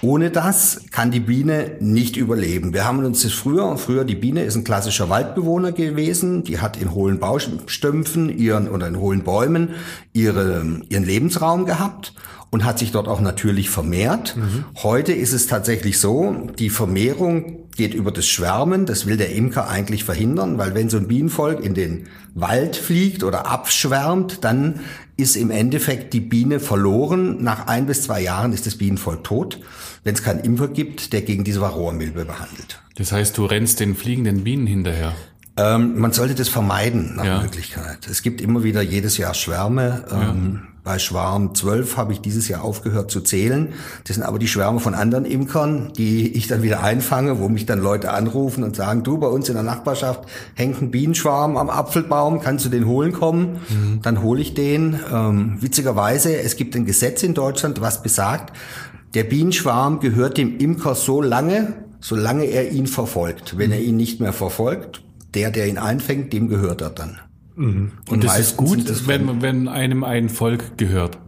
Ohne 0.00 0.30
das 0.30 0.80
kann 0.90 1.12
die 1.12 1.20
Biene 1.20 1.76
nicht 1.78 2.16
überleben. 2.16 2.74
Wir 2.74 2.84
haben 2.84 3.04
uns 3.04 3.22
das 3.22 3.32
früher, 3.32 3.76
früher 3.76 4.04
die 4.04 4.16
Biene 4.16 4.42
ist 4.42 4.56
ein 4.56 4.64
klassischer 4.64 5.08
Waldbewohner 5.08 5.70
gewesen, 5.70 6.42
die 6.42 6.58
hat 6.58 6.76
in 6.76 6.92
hohlen 6.92 7.20
Baustümpfen 7.20 8.36
ihren, 8.36 8.68
oder 8.68 8.88
in 8.88 8.98
hohlen 8.98 9.22
Bäumen 9.22 9.68
ihre, 10.12 10.80
ihren 10.88 11.04
Lebensraum 11.04 11.66
gehabt 11.66 12.14
und 12.52 12.64
hat 12.64 12.78
sich 12.78 12.92
dort 12.92 13.08
auch 13.08 13.20
natürlich 13.20 13.70
vermehrt. 13.70 14.36
Mhm. 14.36 14.64
Heute 14.82 15.12
ist 15.12 15.32
es 15.32 15.46
tatsächlich 15.46 15.98
so, 15.98 16.48
die 16.58 16.68
Vermehrung 16.68 17.70
geht 17.74 17.94
über 17.94 18.12
das 18.12 18.26
Schwärmen. 18.26 18.84
Das 18.84 19.06
will 19.06 19.16
der 19.16 19.32
Imker 19.32 19.68
eigentlich 19.68 20.04
verhindern, 20.04 20.58
weil 20.58 20.74
wenn 20.74 20.90
so 20.90 20.98
ein 20.98 21.08
Bienenvolk 21.08 21.64
in 21.64 21.72
den 21.72 22.08
Wald 22.34 22.76
fliegt 22.76 23.24
oder 23.24 23.46
abschwärmt, 23.46 24.44
dann 24.44 24.80
ist 25.16 25.34
im 25.36 25.50
Endeffekt 25.50 26.12
die 26.12 26.20
Biene 26.20 26.60
verloren. 26.60 27.42
Nach 27.42 27.68
ein 27.68 27.86
bis 27.86 28.02
zwei 28.02 28.20
Jahren 28.20 28.52
ist 28.52 28.66
das 28.66 28.76
Bienenvolk 28.76 29.24
tot, 29.24 29.60
wenn 30.04 30.14
es 30.14 30.22
keinen 30.22 30.40
Imker 30.40 30.68
gibt, 30.68 31.14
der 31.14 31.22
gegen 31.22 31.44
diese 31.44 31.62
Varroamilbe 31.62 32.26
behandelt. 32.26 32.82
Das 32.96 33.12
heißt, 33.12 33.38
du 33.38 33.46
rennst 33.46 33.80
den 33.80 33.94
fliegenden 33.94 34.44
Bienen 34.44 34.66
hinterher? 34.66 35.14
Ähm, 35.56 35.98
man 35.98 36.12
sollte 36.12 36.34
das 36.34 36.48
vermeiden 36.48 37.14
nach 37.16 37.24
Ja. 37.24 37.42
Möglichkeit. 37.42 38.08
Es 38.10 38.22
gibt 38.22 38.40
immer 38.40 38.62
wieder 38.62 38.80
jedes 38.82 39.18
Jahr 39.18 39.34
Schwärme. 39.34 40.04
Ähm, 40.10 40.62
Bei 40.84 40.98
Schwarm 40.98 41.54
12 41.54 41.96
habe 41.96 42.12
ich 42.12 42.22
dieses 42.22 42.48
Jahr 42.48 42.64
aufgehört 42.64 43.08
zu 43.08 43.20
zählen. 43.20 43.68
Das 44.04 44.16
sind 44.16 44.24
aber 44.24 44.40
die 44.40 44.48
Schwärme 44.48 44.80
von 44.80 44.94
anderen 44.94 45.24
Imkern, 45.24 45.92
die 45.96 46.32
ich 46.36 46.48
dann 46.48 46.64
wieder 46.64 46.82
einfange, 46.82 47.38
wo 47.38 47.48
mich 47.48 47.66
dann 47.66 47.78
Leute 47.80 48.10
anrufen 48.10 48.64
und 48.64 48.74
sagen, 48.74 49.04
du, 49.04 49.16
bei 49.18 49.28
uns 49.28 49.48
in 49.48 49.54
der 49.54 49.62
Nachbarschaft 49.62 50.22
hängt 50.56 50.82
ein 50.82 50.90
Bienenschwarm 50.90 51.56
am 51.56 51.70
Apfelbaum, 51.70 52.40
kannst 52.40 52.64
du 52.64 52.68
den 52.68 52.86
holen 52.88 53.12
kommen? 53.12 53.60
Dann 54.02 54.22
hole 54.22 54.40
ich 54.40 54.54
den. 54.54 54.98
Ähm, 55.12 55.58
witzigerweise, 55.60 56.36
es 56.40 56.56
gibt 56.56 56.74
ein 56.74 56.84
Gesetz 56.84 57.22
in 57.22 57.34
Deutschland, 57.34 57.80
was 57.80 58.02
besagt, 58.02 58.52
der 59.14 59.22
Bienenschwarm 59.22 60.00
gehört 60.00 60.36
dem 60.36 60.58
Imker 60.58 60.96
so 60.96 61.22
lange, 61.22 61.74
solange 62.00 62.46
er 62.46 62.72
ihn 62.72 62.88
verfolgt. 62.88 63.56
Wenn 63.56 63.70
er 63.70 63.80
ihn 63.80 63.96
nicht 63.96 64.18
mehr 64.18 64.32
verfolgt, 64.32 65.02
der, 65.34 65.50
der 65.50 65.68
ihn 65.68 65.78
einfängt, 65.78 66.32
dem 66.32 66.48
gehört 66.48 66.80
er 66.80 66.90
dann. 66.90 67.18
Und, 67.56 67.92
Und 68.08 68.24
das 68.24 68.38
ist 68.38 68.56
gut, 68.56 68.88
das 68.88 69.06
wenn, 69.06 69.42
wenn 69.42 69.68
einem 69.68 70.04
ein 70.04 70.28
Volk 70.28 70.78
gehört. 70.78 71.18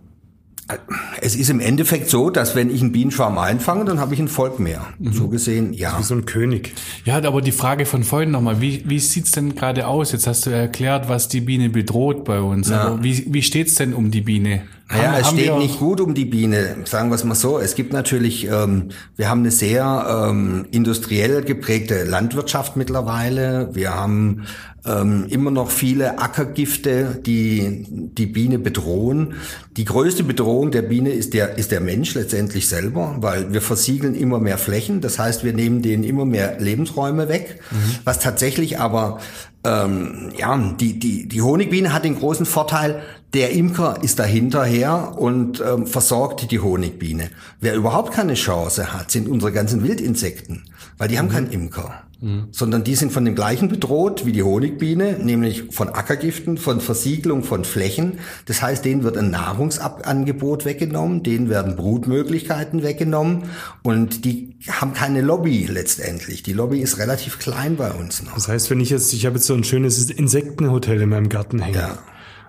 es 1.21 1.37
ist 1.37 1.51
im 1.51 1.61
Endeffekt 1.61 2.09
so, 2.09 2.31
dass 2.31 2.57
wenn 2.57 2.75
ich 2.75 2.81
einen 2.81 2.93
Bienenschwarm 2.93 3.37
einfange, 3.37 3.85
dann 3.85 4.01
habe 4.01 4.15
ich 4.15 4.21
ein 4.21 4.29
Volk 4.29 4.59
mehr. 4.59 4.87
So 5.01 5.29
gesehen, 5.29 5.75
ja. 5.75 5.99
Wie 5.99 6.03
so 6.03 6.15
ein 6.15 6.25
König. 6.25 6.73
Ja, 7.05 7.17
aber 7.23 7.43
die 7.43 7.53
Frage 7.53 7.85
von 7.85 8.05
vorhin 8.05 8.31
nochmal, 8.31 8.63
wie, 8.63 8.85
wie 8.89 8.99
sieht's 8.99 9.33
denn 9.33 9.55
gerade 9.55 9.87
aus? 9.87 10.13
Jetzt 10.13 10.27
hast 10.27 10.47
du 10.47 10.51
erklärt, 10.51 11.11
was 11.11 11.29
die 11.29 11.43
Biene 11.43 11.69
bedroht 11.69 12.25
bei 12.25 12.41
uns. 12.41 12.71
Aber 12.73 13.03
wie, 13.05 13.27
wie 13.29 13.43
steht's 13.43 13.75
denn 13.75 13.93
um 13.93 14.11
die 14.11 14.23
Biene? 14.23 14.63
Naja, 14.95 15.13
Haben- 15.13 15.21
es 15.21 15.29
steht 15.31 15.59
nicht 15.59 15.79
gut 15.79 16.01
um 16.01 16.15
die 16.15 16.25
Biene, 16.25 16.77
sagen 16.85 17.11
wir 17.11 17.17
es 17.17 17.25
mal 17.25 17.35
so. 17.35 17.59
Es 17.59 17.75
gibt 17.75 17.93
natürlich, 17.93 18.47
ähm, 18.47 18.91
wir 19.17 19.29
haben 19.29 19.41
eine 19.41 19.51
sehr 19.51 20.29
ähm, 20.31 20.67
industriell 20.71 21.43
geprägte 21.43 22.05
Landwirtschaft 22.05 22.77
mittlerweile. 22.77 23.71
Wir 23.73 23.95
haben 23.95 24.45
ähm, 24.87 25.27
immer 25.31 25.51
noch 25.51 25.71
viele 25.71 26.19
Ackergifte, 26.19 27.21
die 27.25 27.87
die 27.89 28.27
Biene 28.27 28.59
bedrohen. 28.59 29.35
Die 29.77 29.85
größte 29.85 30.23
Bedrohung 30.25 30.71
der 30.71 30.83
Biene 30.83 31.11
ist 31.11 31.35
der, 31.35 31.59
ist 31.59 31.73
der 31.73 31.81
Mensch 31.81 32.15
letztendlich 32.15 32.69
selber, 32.69 33.17
weil 33.21 33.53
wir 33.53 33.63
versiegeln 33.63 34.15
immer 34.15 34.39
mehr 34.39 34.59
Flächen. 34.59 35.01
Das 35.01 35.19
heißt, 35.19 35.43
wir 35.43 35.55
nehmen 35.55 35.83
denen 35.83 36.05
immer 36.05 36.25
mehr 36.25 36.61
Lebensräume 36.61 37.29
weg, 37.29 37.61
was 38.05 38.19
tatsächlich 38.21 38.79
aber 38.79 39.19
ähm, 39.65 40.31
ja, 40.37 40.57
die, 40.79 40.99
die, 40.99 41.27
die 41.27 41.41
Honigbiene 41.43 41.93
hat 41.95 42.05
den 42.05 42.19
großen 42.19 42.45
Vorteil, 42.45 43.03
der 43.35 43.51
Imker 43.51 43.99
ist 44.03 44.19
dahinterher 44.19 45.19
und 45.19 45.61
ähm, 45.61 45.87
versorgt 45.87 46.51
die 46.51 46.61
Honigbiene. 46.61 47.31
Wer 47.61 47.75
überhaupt 47.75 48.13
keine 48.13 48.35
Chance 48.35 48.93
hat, 48.93 49.11
sind 49.11 49.29
unsere 49.29 49.53
ganzen 49.53 49.83
Wildinsekten, 49.83 50.65
weil 50.99 51.09
die 51.09 51.19
haben 51.19 51.29
keinen 51.29 51.51
Imker. 51.51 52.05
Sondern 52.53 52.85
die 52.85 52.95
sind 52.95 53.13
von 53.13 53.27
dem 53.27 53.35
gleichen 53.35 53.69
bedroht 53.69 54.25
wie 54.25 54.33
die 54.33 54.43
Honigbiene, 54.43 55.19
nämlich 55.19 55.65
von 55.73 55.91
Ackergiften, 55.91 56.57
von 56.57 56.81
Versiegelung 56.81 57.43
von 57.43 57.65
Flächen. 57.65 58.19
Das 58.47 58.63
heißt, 58.63 58.83
denen 58.83 59.03
wird 59.03 59.19
ein 59.19 59.31
Nahrungsangebot 59.31 60.65
weggenommen, 60.65 61.23
denen 61.23 61.51
werden 61.51 61.77
Brutmöglichkeiten 61.77 62.83
weggenommen 62.83 63.43
und 63.83 64.25
die 64.25 64.57
haben 64.71 64.95
keine 64.95 65.21
Lobby 65.21 65.67
letztendlich. 65.67 66.43
Die 66.43 66.55
Lobby 66.55 66.79
ist 66.79 66.97
relativ 66.97 67.39
klein 67.39 67.77
bei 67.77 67.91
uns 67.91 68.23
noch. 68.23 68.33
Das 68.35 68.49
heißt, 68.49 68.71
wenn 68.71 68.81
ich 68.81 68.89
jetzt, 68.89 69.13
ich 69.13 69.27
habe 69.27 69.37
jetzt 69.37 69.47
so 69.47 69.53
ein 69.53 69.65
schönes 69.65 70.11
Insektenhotel 70.11 71.03
in 71.03 71.11
meinem 71.11 71.29
Garten 71.29 71.59
hängen. 71.59 71.75
Ja. 71.75 71.99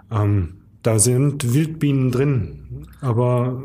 Ähm, 0.09 0.53
da 0.85 0.99
sind 0.99 1.53
Wildbienen 1.53 2.11
drin, 2.11 2.87
aber 3.01 3.63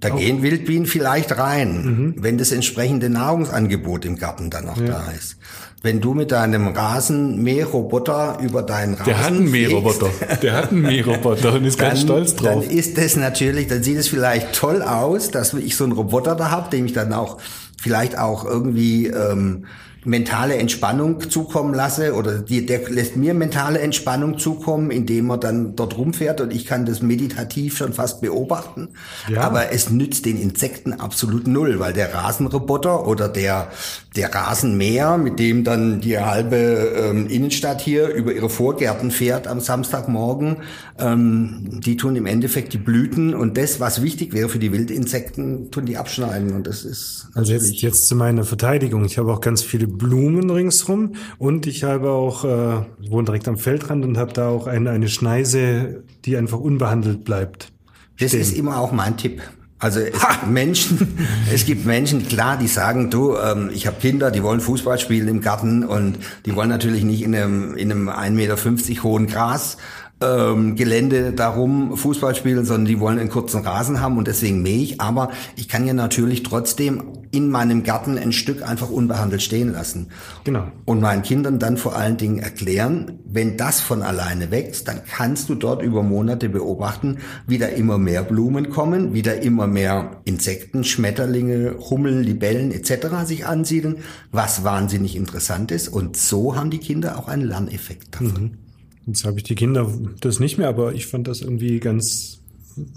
Da 0.00 0.10
gehen 0.10 0.42
Wildbienen 0.42 0.86
vielleicht 0.86 1.36
rein, 1.38 2.14
wenn 2.18 2.38
das 2.38 2.52
entsprechende 2.52 3.08
Nahrungsangebot 3.08 4.04
im 4.04 4.16
Garten 4.16 4.50
dann 4.50 4.66
noch 4.66 4.80
da 4.80 5.10
ist. 5.16 5.36
Wenn 5.82 6.00
du 6.00 6.14
mit 6.14 6.32
deinem 6.32 6.68
Rasenmäherroboter 6.68 8.38
über 8.42 8.62
deinen 8.62 8.94
Rasen 8.94 9.06
Der 9.06 9.18
hat 9.18 9.26
einen 9.32 9.50
Mähroboter. 9.50 10.10
Der 10.42 10.52
hat 10.54 10.72
einen 10.72 10.82
Mähroboter 10.82 11.54
und 11.54 11.64
ist 11.64 11.78
ganz 11.78 12.00
stolz 12.00 12.34
drauf. 12.34 12.64
Dann 12.64 12.76
ist 12.76 12.98
das 12.98 13.14
natürlich, 13.14 13.68
dann 13.68 13.84
sieht 13.84 13.96
es 13.96 14.08
vielleicht 14.08 14.52
toll 14.54 14.82
aus, 14.82 15.30
dass 15.30 15.54
ich 15.54 15.76
so 15.76 15.84
einen 15.84 15.92
Roboter 15.92 16.34
da 16.34 16.50
habe, 16.50 16.70
dem 16.70 16.86
ich 16.86 16.94
dann 16.94 17.12
auch 17.12 17.38
vielleicht 17.80 18.18
auch 18.18 18.44
irgendwie 18.44 19.06
ähm, 19.06 19.66
mentale 20.08 20.56
Entspannung 20.56 21.28
zukommen 21.28 21.74
lasse 21.74 22.14
oder 22.14 22.38
die, 22.38 22.64
der 22.64 22.88
lässt 22.88 23.16
mir 23.16 23.34
mentale 23.34 23.78
Entspannung 23.80 24.38
zukommen, 24.38 24.90
indem 24.90 25.30
er 25.30 25.36
dann 25.36 25.76
dort 25.76 25.98
rumfährt 25.98 26.40
und 26.40 26.52
ich 26.52 26.64
kann 26.64 26.86
das 26.86 27.02
meditativ 27.02 27.76
schon 27.76 27.92
fast 27.92 28.22
beobachten. 28.22 28.88
Ja. 29.28 29.42
Aber 29.42 29.70
es 29.70 29.90
nützt 29.90 30.24
den 30.24 30.40
Insekten 30.40 30.94
absolut 30.94 31.46
null, 31.46 31.78
weil 31.78 31.92
der 31.92 32.14
Rasenroboter 32.14 33.06
oder 33.06 33.28
der, 33.28 33.68
der 34.16 34.34
Rasenmäher, 34.34 35.18
mit 35.18 35.38
dem 35.38 35.62
dann 35.62 36.00
die 36.00 36.18
halbe 36.18 36.56
ähm, 36.56 37.26
Innenstadt 37.28 37.82
hier 37.82 38.08
über 38.08 38.32
ihre 38.32 38.48
Vorgärten 38.48 39.10
fährt 39.10 39.46
am 39.46 39.60
Samstagmorgen, 39.60 40.56
ähm, 40.98 41.80
die 41.84 41.98
tun 41.98 42.16
im 42.16 42.24
Endeffekt 42.24 42.72
die 42.72 42.78
Blüten 42.78 43.34
und 43.34 43.58
das, 43.58 43.78
was 43.78 44.02
wichtig 44.02 44.32
wäre 44.32 44.48
für 44.48 44.58
die 44.58 44.72
Wildinsekten, 44.72 45.70
tun 45.70 45.84
die 45.84 45.98
abschneiden 45.98 46.54
und 46.54 46.66
das 46.66 46.84
ist 46.86 47.28
Also 47.34 47.52
jetzt, 47.52 47.82
jetzt 47.82 48.06
zu 48.06 48.16
meiner 48.16 48.44
Verteidigung. 48.44 49.04
Ich 49.04 49.18
habe 49.18 49.30
auch 49.32 49.42
ganz 49.42 49.62
viele 49.62 49.86
Blumen 49.98 50.50
ringsrum 50.50 51.14
und 51.38 51.66
ich 51.66 51.84
habe 51.84 52.10
auch, 52.10 52.44
äh, 52.44 52.84
ich 53.02 53.10
wohne 53.10 53.24
direkt 53.24 53.48
am 53.48 53.58
Feldrand 53.58 54.04
und 54.04 54.16
habe 54.16 54.32
da 54.32 54.48
auch 54.48 54.66
eine, 54.66 54.90
eine 54.90 55.08
Schneise, 55.08 56.04
die 56.24 56.36
einfach 56.36 56.58
unbehandelt 56.58 57.24
bleibt. 57.24 57.72
Das 58.18 58.30
stehen. 58.30 58.40
ist 58.40 58.56
immer 58.56 58.78
auch 58.78 58.92
mein 58.92 59.16
Tipp. 59.16 59.42
Also 59.80 60.00
es 60.00 60.12
gibt 60.12 60.48
Menschen, 60.48 61.18
es 61.52 61.64
gibt 61.64 61.86
Menschen, 61.86 62.26
klar, 62.26 62.56
die 62.56 62.66
sagen, 62.66 63.10
du, 63.10 63.36
ähm, 63.36 63.70
ich 63.72 63.86
habe 63.86 63.98
Kinder, 64.00 64.30
die 64.30 64.42
wollen 64.42 64.60
Fußball 64.60 64.98
spielen 64.98 65.28
im 65.28 65.40
Garten 65.40 65.84
und 65.84 66.18
die 66.46 66.56
wollen 66.56 66.68
natürlich 66.68 67.04
nicht 67.04 67.22
in 67.22 67.34
einem, 67.34 67.76
in 67.76 67.92
einem 67.92 68.08
1,50 68.08 68.30
Meter 68.32 69.02
hohen 69.04 69.26
Gras 69.28 69.76
ähm, 70.20 70.74
Gelände 70.74 71.32
darum 71.32 71.96
Fußball 71.96 72.34
spielen, 72.34 72.64
sondern 72.64 72.86
die 72.86 73.00
wollen 73.00 73.18
einen 73.18 73.30
kurzen 73.30 73.62
Rasen 73.62 74.00
haben 74.00 74.18
und 74.18 74.26
deswegen 74.26 74.62
mähe 74.62 74.82
ich. 74.82 75.00
Aber 75.00 75.30
ich 75.56 75.68
kann 75.68 75.86
ja 75.86 75.92
natürlich 75.92 76.42
trotzdem 76.42 77.12
in 77.30 77.50
meinem 77.50 77.82
Garten 77.82 78.18
ein 78.18 78.32
Stück 78.32 78.62
einfach 78.62 78.90
unbehandelt 78.90 79.42
stehen 79.42 79.72
lassen. 79.72 80.08
Genau. 80.44 80.68
Und 80.86 81.00
meinen 81.00 81.22
Kindern 81.22 81.58
dann 81.58 81.76
vor 81.76 81.94
allen 81.94 82.16
Dingen 82.16 82.38
erklären, 82.38 83.18
wenn 83.26 83.56
das 83.56 83.80
von 83.80 84.02
alleine 84.02 84.50
wächst, 84.50 84.88
dann 84.88 85.02
kannst 85.04 85.48
du 85.48 85.54
dort 85.54 85.82
über 85.82 86.02
Monate 86.02 86.48
beobachten, 86.48 87.18
wie 87.46 87.58
da 87.58 87.66
immer 87.66 87.98
mehr 87.98 88.22
Blumen 88.22 88.70
kommen, 88.70 89.12
wie 89.12 89.22
da 89.22 89.32
immer 89.32 89.66
mehr 89.66 90.22
Insekten, 90.24 90.84
Schmetterlinge, 90.84 91.76
Hummeln, 91.90 92.22
Libellen 92.22 92.72
etc. 92.72 93.24
sich 93.24 93.46
ansiedeln, 93.46 93.98
was 94.32 94.64
wahnsinnig 94.64 95.14
interessant 95.14 95.70
ist. 95.70 95.88
Und 95.88 96.16
so 96.16 96.56
haben 96.56 96.70
die 96.70 96.78
Kinder 96.78 97.18
auch 97.18 97.28
einen 97.28 97.44
Lerneffekt 97.44 98.14
davon. 98.14 98.58
Jetzt 99.08 99.24
habe 99.24 99.38
ich 99.38 99.42
die 99.44 99.54
Kinder 99.54 99.90
das 100.20 100.38
nicht 100.38 100.58
mehr, 100.58 100.68
aber 100.68 100.92
ich 100.92 101.06
fand 101.06 101.28
das 101.28 101.40
irgendwie 101.40 101.80
ganz 101.80 102.40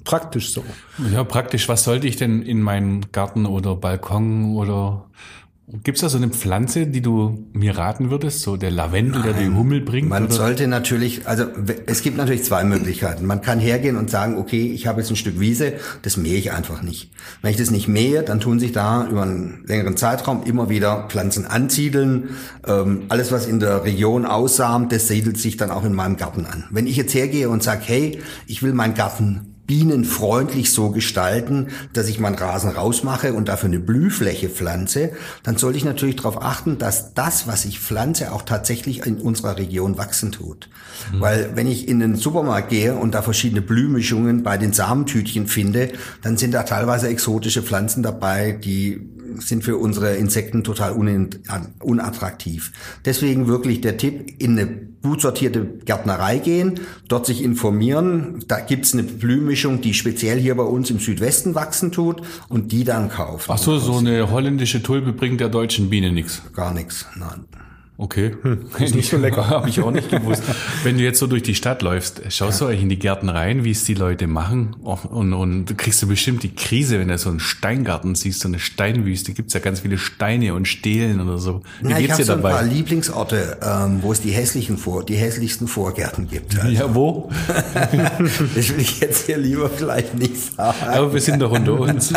praktisch 0.04 0.52
so. 0.52 0.62
Ja, 1.14 1.24
praktisch. 1.24 1.70
Was 1.70 1.86
sollte 1.86 2.06
ich 2.06 2.18
denn 2.18 2.42
in 2.42 2.62
meinem 2.62 3.00
Garten 3.14 3.46
oder 3.46 3.78
Balkon 3.78 4.58
oder 4.58 5.06
gibt's 5.84 6.02
da 6.02 6.10
so 6.10 6.18
eine 6.18 6.30
Pflanze, 6.30 6.88
die 6.88 7.02
du 7.02 7.48
mir 7.54 7.78
raten 7.78 8.10
würdest? 8.10 8.42
So 8.42 8.58
der 8.58 8.72
Lavendel, 8.72 9.22
der 9.22 9.34
die 9.34 9.50
Hummel 9.50 9.82
bringt? 9.82 10.10
Man 10.10 10.26
oder? 10.26 10.34
sollte 10.34 10.68
natürlich, 10.68 11.28
also 11.28 11.46
es 11.86 12.02
gibt 12.02 12.18
natürlich 12.18 12.44
zwei 12.44 12.64
Möglichkeiten. 12.64 13.26
Man 13.26 13.42
kann 13.42 13.60
hergehen 13.60 13.98
und 13.98 14.10
sagen, 14.10 14.38
okay, 14.38 14.72
ich 14.72 14.88
habe 14.88 15.02
jetzt 15.02 15.10
ein 15.10 15.16
Stück 15.16 15.40
Wiese, 15.40 15.74
das 16.02 16.18
mähe 16.18 16.38
ich 16.38 16.52
einfach 16.52 16.82
nicht. 16.82 17.12
Wenn 17.42 17.52
ich 17.52 17.58
das 17.58 17.72
nicht 17.72 17.88
mähe, 17.88 18.24
dann 18.24 18.40
tun 18.40 18.60
sich 18.60 18.72
da 18.72 19.08
über 19.08 19.24
einen 19.24 19.64
längeren 19.66 19.98
Zeitraum 19.98 20.44
immer 20.44 20.70
wieder 20.70 21.08
Pflanzen 21.10 21.46
ansiedeln. 21.46 22.30
Ähm, 22.68 23.04
alles, 23.10 23.32
was 23.32 23.46
in 23.46 23.60
der 23.60 23.84
Region 23.86 24.26
aussamt, 24.26 24.92
das 24.92 25.08
siedelt 25.08 25.38
sich 25.38 25.58
dann 25.58 25.72
auch 25.72 25.86
in 25.86 25.94
meinem 25.94 26.18
Garten 26.18 26.46
an. 26.46 26.66
Wenn 26.72 26.88
ich 26.88 26.98
jetzt 26.98 27.14
hergehe 27.14 27.50
und 27.50 27.64
sage, 27.64 27.82
hey, 27.86 28.20
ich 28.48 28.62
will 28.62 28.74
meinen 28.74 28.94
Garten 28.94 29.51
bienenfreundlich 29.72 30.74
so 30.74 30.90
gestalten, 30.90 31.68
dass 31.94 32.10
ich 32.10 32.20
meinen 32.20 32.36
Rasen 32.36 32.72
rausmache 32.72 33.34
und 33.34 33.48
dafür 33.48 33.70
eine 33.70 33.80
Blühfläche 33.80 34.50
pflanze, 34.50 35.12
dann 35.44 35.56
sollte 35.56 35.78
ich 35.78 35.86
natürlich 35.86 36.18
darauf 36.18 36.42
achten, 36.42 36.78
dass 36.78 37.14
das, 37.14 37.48
was 37.48 37.64
ich 37.64 37.80
pflanze, 37.80 38.34
auch 38.34 38.42
tatsächlich 38.42 39.06
in 39.06 39.16
unserer 39.16 39.58
Region 39.58 39.98
wachsen 39.98 40.34
tut. 40.34 40.68
Weil 41.14 41.52
wenn 41.56 41.68
ich 41.68 41.88
in 41.88 42.02
den 42.02 42.16
Supermarkt 42.16 42.68
gehe 42.68 42.96
und 42.96 43.16
da 43.16 43.22
verschiedene 43.22 43.62
Blühmischungen 43.62 44.44
bei 44.44 44.58
den 44.58 44.74
Samentütchen 44.74 45.48
finde, 45.48 45.94
dann 46.22 46.36
sind 46.36 46.54
da 46.54 46.64
teilweise 46.64 47.08
exotische 47.08 47.64
Pflanzen 47.64 48.04
dabei, 48.04 48.52
die 48.52 49.08
sind 49.40 49.64
für 49.64 49.78
unsere 49.78 50.16
Insekten 50.16 50.64
total 50.64 50.94
unattraktiv. 51.80 52.72
Deswegen 53.06 53.48
wirklich 53.48 53.82
der 53.82 53.98
Tipp, 53.98 54.36
in 54.40 54.58
eine 54.58 54.68
gut 55.02 55.22
sortierte 55.22 55.66
Gärtnerei 55.86 56.38
gehen, 56.38 56.80
dort 57.08 57.26
sich 57.26 57.44
informieren. 57.44 58.44
Da 58.48 58.60
gibt's 58.60 58.94
eine 58.94 59.04
Blühmischung, 59.04 59.82
die 59.82 59.94
speziell 59.94 60.40
hier 60.40 60.56
bei 60.56 60.64
uns 60.64 60.90
im 60.90 61.00
Südwesten 61.00 61.56
wachsen 61.56 61.92
tut 61.92 62.22
und 62.50 62.72
die 62.72 62.84
dann 62.84 63.10
kaufen. 63.10 63.52
Ach 63.54 63.58
so, 63.58 63.80
so 63.80 63.98
eine 63.98 64.30
holländische 64.30 64.84
Tulpe 64.84 65.14
bringt 65.14 65.40
der 65.40 65.50
deutschen 65.50 65.90
Biene 65.90 66.12
nichts. 66.12 66.42
Gar 66.54 66.74
nichts, 66.74 67.06
nein. 67.18 67.46
Okay. 68.02 68.36
Hm, 68.42 68.66
ist 68.80 68.96
nicht 68.96 69.12
so 69.12 69.18
lecker. 69.18 69.48
Habe 69.50 69.70
ich 69.70 69.80
auch 69.80 69.92
nicht 69.92 70.10
gewusst. 70.10 70.42
Wenn 70.84 70.98
du 70.98 71.04
jetzt 71.04 71.20
so 71.20 71.28
durch 71.28 71.44
die 71.44 71.54
Stadt 71.54 71.84
läufst, 71.84 72.24
schaust 72.30 72.60
du 72.60 72.66
eigentlich 72.66 72.82
in 72.82 72.90
die 72.90 72.98
Gärten 72.98 73.30
rein, 73.30 73.64
wie 73.64 73.70
es 73.70 73.84
die 73.84 73.94
Leute 73.94 74.26
machen. 74.26 74.76
Und, 74.82 75.34
und 75.34 75.66
du 75.66 75.76
kriegst 75.76 76.02
du 76.02 76.08
bestimmt 76.08 76.42
die 76.42 76.56
Krise, 76.56 77.00
wenn 77.00 77.10
du 77.10 77.18
so 77.20 77.30
einen 77.30 77.40
Steingarten 77.40 78.16
siehst, 78.16 78.40
so 78.40 78.48
eine 78.48 78.58
Steinwüste. 78.58 79.34
Gibt's 79.34 79.54
ja 79.54 79.60
ganz 79.60 79.82
viele 79.82 80.00
Steine 80.00 80.56
und 80.56 80.68
Stelen 80.68 81.22
oder 81.22 81.38
so. 81.38 81.62
Wie 81.82 81.90
Na, 81.90 82.00
geht's 82.00 82.18
dir 82.18 82.26
so 82.26 82.34
dabei? 82.34 82.50
Ich 82.50 82.56
habe 82.56 82.64
ein 82.64 82.70
paar 82.70 82.76
Lieblingsorte, 82.76 83.58
ähm, 83.62 84.00
wo 84.02 84.12
es 84.12 84.22
die 84.22 84.32
hässlichen 84.32 84.78
Vor 84.78 85.06
die 85.06 85.16
hässlichsten 85.16 85.68
Vorgärten 85.68 86.28
gibt. 86.28 86.60
Also. 86.60 86.72
Ja, 86.72 86.96
wo? 86.96 87.30
das 88.56 88.70
will 88.70 88.80
ich 88.80 89.00
jetzt 89.00 89.28
hier 89.28 89.38
lieber 89.38 89.70
vielleicht 89.70 90.18
nicht 90.18 90.56
sagen. 90.56 90.76
Aber 90.88 91.14
wir 91.14 91.22
sind 91.22 91.40
doch 91.40 91.52
unter 91.52 91.80
uns. 91.80 92.12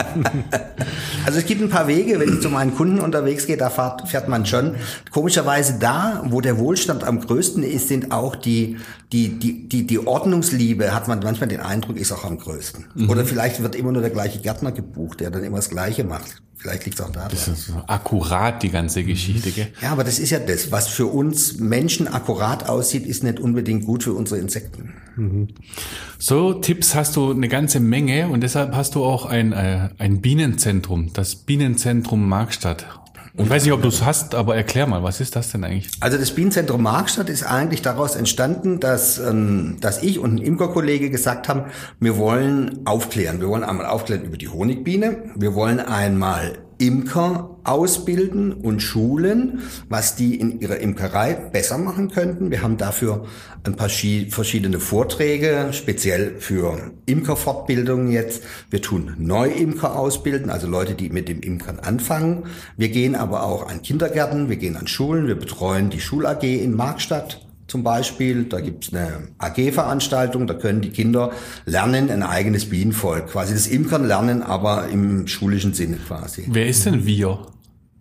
also 1.27 1.39
es 1.39 1.45
gibt 1.45 1.61
ein 1.61 1.69
paar 1.69 1.89
Wege, 1.89 2.19
wenn 2.19 2.33
ich 2.33 2.41
zu 2.41 2.49
meinen 2.49 2.75
Kunden 2.75 3.01
unterwegs 3.01 3.47
gehe, 3.47 3.59
da 3.59 3.69
fährt, 3.69 4.09
fährt 4.09 4.29
man 4.29 4.47
schon. 4.47 4.77
Komischerweise 5.11 5.74
da, 5.79 6.25
wo 6.29 6.41
der 6.41 6.59
Wohlstand 6.59 7.05
am 7.05 7.21
größten 7.21 7.63
ist, 7.63 7.89
sind 7.89 8.13
auch 8.13 8.37
die, 8.37 8.79
die, 9.13 9.39
die, 9.39 9.69
die, 9.69 9.87
die 9.87 10.07
Ordnungsliebe, 10.07 10.95
hat 10.95 11.09
man 11.09 11.21
manchmal 11.21 11.49
den 11.49 11.61
Eindruck, 11.61 11.97
ist 11.97 12.13
auch 12.13 12.25
am 12.25 12.39
größten. 12.39 12.87
Mhm. 12.95 13.11
Oder 13.11 13.25
vielleicht 13.25 13.63
wird 13.63 13.75
immer 13.75 13.93
nur 13.93 14.03
der 14.03 14.11
gleiche 14.11 14.41
Gärtner 14.41 14.73
gebucht, 14.73 15.21
der 15.21 15.31
dann 15.31 15.45
immer 15.45 15.57
das 15.57 15.71
Gleiche 15.71 16.05
macht. 16.05 16.43
Vielleicht 16.65 16.87
liegt 16.87 16.99
es 16.99 17.05
auch 17.05 17.11
da. 17.11 17.29
Das 17.29 17.47
ist 17.47 17.67
so 17.67 17.75
akkurat, 17.89 18.63
die 18.63 18.71
ganze 18.71 19.05
Geschichte, 19.05 19.51
gell? 19.51 19.69
Ja, 19.83 19.93
aber 19.93 20.03
das 20.03 20.19
ist 20.19 20.31
ja 20.31 20.39
das. 20.39 20.73
Was 20.73 20.89
für 20.89 21.05
uns 21.05 21.59
Menschen 21.59 22.09
akkurat 22.09 22.71
aussieht, 22.71 23.05
ist 23.05 23.23
nicht 23.23 23.39
unbedingt 23.39 23.85
gut 23.85 24.03
für 24.03 24.15
unsere 24.15 24.41
Insekten. 24.41 24.95
Mhm. 25.17 25.49
So, 26.19 26.55
Tipps 26.55 26.95
hast 26.95 27.17
du 27.17 27.33
eine 27.33 27.49
ganze 27.49 27.81
Menge 27.81 28.29
und 28.29 28.41
deshalb 28.41 28.75
hast 28.75 28.95
du 28.95 29.05
auch 29.05 29.27
ein, 29.27 29.53
äh, 29.53 29.91
ein 29.99 30.23
Bienenzentrum, 30.23 31.13
das 31.13 31.37
Bienenzentrum 31.37 32.27
Markstadt. 32.27 32.87
Ich 33.37 33.51
weiß 33.51 33.65
nicht, 33.65 33.73
ob 33.73 33.83
du 33.83 33.89
es 33.89 34.05
hast, 34.05 34.37
aber 34.37 34.55
erklär 34.55 34.87
mal, 34.87 35.03
was 35.03 35.21
ist 35.21 35.35
das 35.35 35.51
denn 35.51 35.65
eigentlich? 35.65 35.91
Also 35.99 36.19
das 36.19 36.31
Bienenzentrum 36.31 36.83
Markstadt 36.83 37.29
ist 37.29 37.43
eigentlich 37.43 37.83
daraus 37.83 38.15
entstanden, 38.15 38.79
dass, 38.79 39.19
ähm, 39.19 39.79
dass 39.81 40.05
ich 40.05 40.21
und 40.21 40.37
ein 40.37 40.39
Imkerkollege 40.39 41.11
gesagt 41.11 41.49
haben, 41.49 41.65
wir 41.99 42.17
wollen 42.17 42.87
aufklären. 42.87 43.41
Wir 43.41 43.49
wollen 43.49 43.65
einmal 43.65 43.87
aufklären 43.87 44.23
über 44.23 44.37
die 44.37 44.49
Honigbiene. 44.49 45.33
Wir 45.35 45.55
wollen 45.55 45.81
einmal 45.81 46.59
Imker 46.79 47.57
ausbilden 47.65 48.53
und 48.53 48.81
schulen, 48.81 49.63
was 49.89 50.17
die 50.17 50.39
in 50.39 50.61
ihrer 50.61 50.79
Imkerei 50.79 51.35
besser 51.35 51.79
machen 51.79 52.11
könnten. 52.11 52.51
Wir 52.51 52.63
haben 52.63 52.77
dafür 52.77 53.25
ein 53.65 53.77
paar 53.77 53.89
verschiedene 53.89 54.79
Vorträge, 54.79 55.69
speziell 55.73 56.37
für 56.39 56.93
Imkerfortbildungen 57.07 58.11
jetzt. 58.11 58.43
Wir 58.71 58.83
tun 58.83 59.15
Neuimker 59.19 59.97
ausbilden, 59.97 60.51
also 60.51 60.67
Leute, 60.67 60.95
die 60.95 61.11
mit 61.11 61.29
dem 61.29 61.41
Imkern 61.41 61.79
anfangen. 61.79 62.45
Wir 62.77 62.91
gehen 62.91 63.15
aber 63.15 63.45
auch 63.45 63.69
an 63.69 63.83
Kindergärten, 63.83 64.49
wir 64.49 64.57
gehen 64.57 64.77
an 64.77 64.87
Schulen, 64.87 65.27
wir 65.27 65.39
betreuen 65.39 65.91
die 65.91 66.01
Schul 66.01 66.27
AG 66.27 66.43
in 66.43 66.75
Markstadt 66.75 67.44
zum 67.67 67.83
Beispiel. 67.83 68.45
Da 68.45 68.61
gibt's 68.61 68.93
eine 68.93 69.29
AG-Veranstaltung, 69.39 70.47
da 70.47 70.55
können 70.55 70.81
die 70.81 70.91
Kinder 70.91 71.33
lernen 71.65 72.11
ein 72.11 72.23
eigenes 72.23 72.69
Bienenvolk. 72.69 73.29
Quasi 73.29 73.55
das 73.55 73.67
Imkern 73.67 74.07
lernen, 74.07 74.43
aber 74.43 74.89
im 74.89 75.27
schulischen 75.27 75.75
Sinne 75.75 75.97
quasi. 75.97 76.47
Wer 76.49 76.67
ist 76.67 76.87
denn 76.87 77.07
wir? 77.07 77.47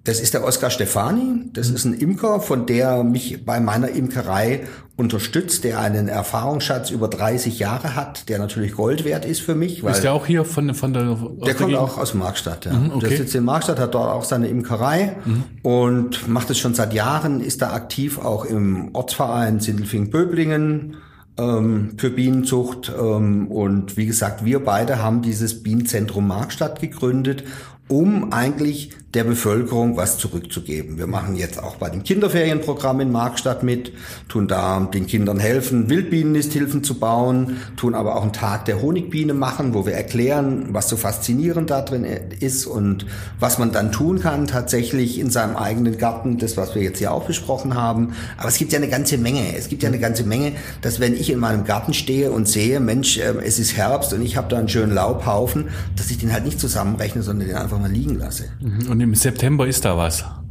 Das 0.06 0.20
ist 0.20 0.34
der 0.34 0.44
Oskar 0.44 0.70
Stefani. 0.70 1.50
Das 1.54 1.70
ist 1.70 1.86
ein 1.86 1.94
Imker, 1.94 2.42
von 2.42 2.66
der 2.66 3.04
mich 3.04 3.46
bei 3.46 3.62
meiner 3.62 3.90
Imkerei 3.90 4.62
unterstützt, 4.98 5.64
der 5.64 5.80
einen 5.80 6.10
Erfahrungsschatz 6.10 6.92
über 6.92 7.08
30 7.08 7.58
Jahre 7.58 7.96
hat, 7.96 8.28
der 8.28 8.38
natürlich 8.38 8.74
Gold 8.74 9.06
wert 9.06 9.24
ist 9.24 9.40
für 9.40 9.56
mich. 9.56 9.82
Weil 9.82 9.94
ist 9.94 10.04
der 10.04 10.12
auch 10.12 10.26
hier 10.26 10.44
von, 10.44 10.74
von 10.74 10.94
der... 10.94 11.18
Der 11.46 11.56
kommt 11.56 11.74
auch 11.76 11.98
aus 11.98 12.14
Markstadt, 12.14 12.66
ja. 12.66 12.74
Mhm, 12.74 12.92
okay. 12.92 13.08
Der 13.08 13.18
sitzt 13.18 13.34
in 13.34 13.46
Markstadt, 13.46 13.80
hat 13.80 13.96
dort 13.96 14.12
auch 14.12 14.26
seine 14.26 14.50
Imkerei 14.50 15.16
mhm. 15.24 15.44
und 15.62 16.28
macht 16.28 16.50
es 16.50 16.60
schon 16.60 16.74
seit 16.74 16.94
Jahren, 16.94 17.40
ist 17.40 17.62
da 17.62 17.72
aktiv 17.72 18.20
auch 18.20 18.44
im 18.44 18.94
Ortsverein 18.94 19.62
Sindelfing-Böblingen 19.62 20.98
ähm, 21.38 21.94
für 21.98 22.10
Bienenzucht. 22.10 22.92
Ähm, 23.00 23.48
und 23.48 23.96
wie 23.96 24.06
gesagt, 24.06 24.44
wir 24.44 24.60
beide 24.66 25.02
haben 25.02 25.22
dieses 25.22 25.64
Bienenzentrum 25.64 26.28
Markstadt 26.28 26.82
gegründet 26.82 27.46
um 27.88 28.32
eigentlich 28.32 28.92
der 29.14 29.24
Bevölkerung 29.24 29.96
was 29.96 30.18
zurückzugeben. 30.18 30.98
Wir 30.98 31.06
machen 31.06 31.36
jetzt 31.36 31.62
auch 31.62 31.76
bei 31.76 31.90
dem 31.90 32.04
Kinderferienprogramm 32.04 33.00
in 33.00 33.12
Markstadt 33.12 33.62
mit, 33.62 33.92
tun 34.28 34.48
da 34.48 34.80
den 34.80 35.06
Kindern 35.06 35.40
helfen, 35.40 35.90
Wildbienennisthilfen 35.90 36.84
zu 36.84 36.96
bauen, 36.96 37.58
tun 37.76 37.94
aber 37.94 38.16
auch 38.16 38.24
einen 38.24 38.34
Tag 38.34 38.66
der 38.66 38.82
Honigbiene 38.82 39.36
machen, 39.36 39.76
wo 39.76 39.86
wir 39.86 39.94
erklären, 39.94 40.70
was 40.72 40.90
so 40.90 40.98
faszinierend 40.98 41.70
da 41.70 41.82
drin 41.82 42.06
ist 42.40 42.66
und 42.66 43.06
was 43.40 43.60
man 43.60 43.72
dann 43.72 43.92
tun 43.92 44.20
kann 44.20 44.48
tatsächlich 44.48 45.20
in 45.20 45.30
seinem 45.30 45.56
eigenen 45.56 45.98
Garten, 45.98 46.40
das 46.40 46.58
was 46.58 46.74
wir 46.74 46.82
jetzt 46.82 46.98
hier 46.98 47.12
auch 47.12 47.26
besprochen 47.26 47.76
haben. 47.76 48.14
Aber 48.38 48.50
es 48.50 48.58
gibt 48.58 48.72
ja 48.72 48.80
eine 48.80 48.90
ganze 48.90 49.20
Menge. 49.20 49.56
Es 49.56 49.70
gibt 49.70 49.84
ja 49.84 49.90
eine 49.90 50.00
ganze 50.00 50.24
Menge, 50.24 50.54
dass 50.82 51.00
wenn 51.00 51.14
ich 51.14 51.30
in 51.30 51.40
meinem 51.40 51.66
Garten 51.66 51.94
stehe 51.94 52.32
und 52.32 52.48
sehe, 52.48 52.80
Mensch, 52.80 53.20
ähm, 53.20 53.38
es 53.44 53.60
ist 53.60 53.78
Herbst 53.78 54.14
und 54.14 54.24
ich 54.24 54.38
habe 54.38 54.48
da 54.50 54.58
einen 54.58 54.70
schönen 54.70 54.94
Laubhaufen, 54.94 55.66
dass 55.96 56.10
ich 56.10 56.18
den 56.18 56.34
halt 56.34 56.46
nicht 56.46 56.60
zusammenrechne, 56.60 57.22
sondern 57.22 57.48
den 57.48 57.58
einfach 57.58 57.80
mal 57.80 57.92
liegen 57.92 58.18
lasse. 58.18 58.46
Mhm. 58.60 58.90
Und 58.90 59.03
im 59.04 59.16
September 59.16 59.68
ist 59.68 59.84
da 59.84 59.98
was. 59.98 60.43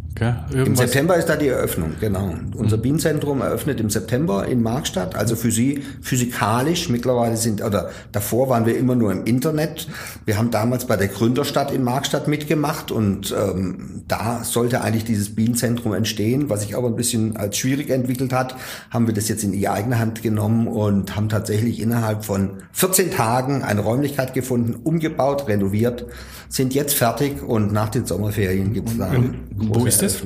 Im 0.52 0.76
September 0.76 1.16
ist 1.16 1.28
da 1.28 1.36
die 1.36 1.48
Eröffnung, 1.48 1.94
genau. 1.98 2.34
Unser 2.54 2.76
mhm. 2.76 2.82
Bienenzentrum 2.82 3.40
eröffnet 3.40 3.80
im 3.80 3.88
September 3.88 4.46
in 4.46 4.62
Markstadt, 4.62 5.16
also 5.16 5.36
für 5.36 5.50
Sie 5.50 5.82
physikalisch. 6.02 6.88
Mittlerweile 6.88 7.36
sind, 7.36 7.62
oder 7.62 7.90
davor 8.12 8.48
waren 8.48 8.66
wir 8.66 8.76
immer 8.76 8.94
nur 8.94 9.10
im 9.10 9.24
Internet. 9.24 9.88
Wir 10.26 10.36
haben 10.36 10.50
damals 10.50 10.86
bei 10.86 10.96
der 10.96 11.08
Gründerstadt 11.08 11.72
in 11.72 11.82
Markstadt 11.82 12.28
mitgemacht 12.28 12.90
und 12.90 13.34
ähm, 13.36 14.02
da 14.06 14.44
sollte 14.44 14.82
eigentlich 14.82 15.04
dieses 15.04 15.34
Bienenzentrum 15.34 15.94
entstehen, 15.94 16.50
was 16.50 16.62
sich 16.62 16.76
aber 16.76 16.88
ein 16.88 16.96
bisschen 16.96 17.36
als 17.36 17.56
schwierig 17.56 17.88
entwickelt 17.90 18.32
hat, 18.32 18.54
haben 18.90 19.06
wir 19.06 19.14
das 19.14 19.28
jetzt 19.28 19.42
in 19.44 19.52
die 19.52 19.68
eigene 19.68 19.98
Hand 19.98 20.22
genommen 20.22 20.66
und 20.68 21.16
haben 21.16 21.28
tatsächlich 21.28 21.80
innerhalb 21.80 22.24
von 22.24 22.62
14 22.72 23.12
Tagen 23.12 23.62
eine 23.62 23.80
Räumlichkeit 23.80 24.34
gefunden, 24.34 24.74
umgebaut, 24.74 25.48
renoviert, 25.48 26.06
sind 26.48 26.74
jetzt 26.74 26.94
fertig 26.94 27.42
und 27.42 27.72
nach 27.72 27.88
den 27.88 28.04
Sommerferien 28.04 28.74
gibt 28.74 28.90
es 28.90 28.98
da. 28.98 29.10
Wo 29.54 29.86
ist 29.86 30.01
das? 30.02 30.22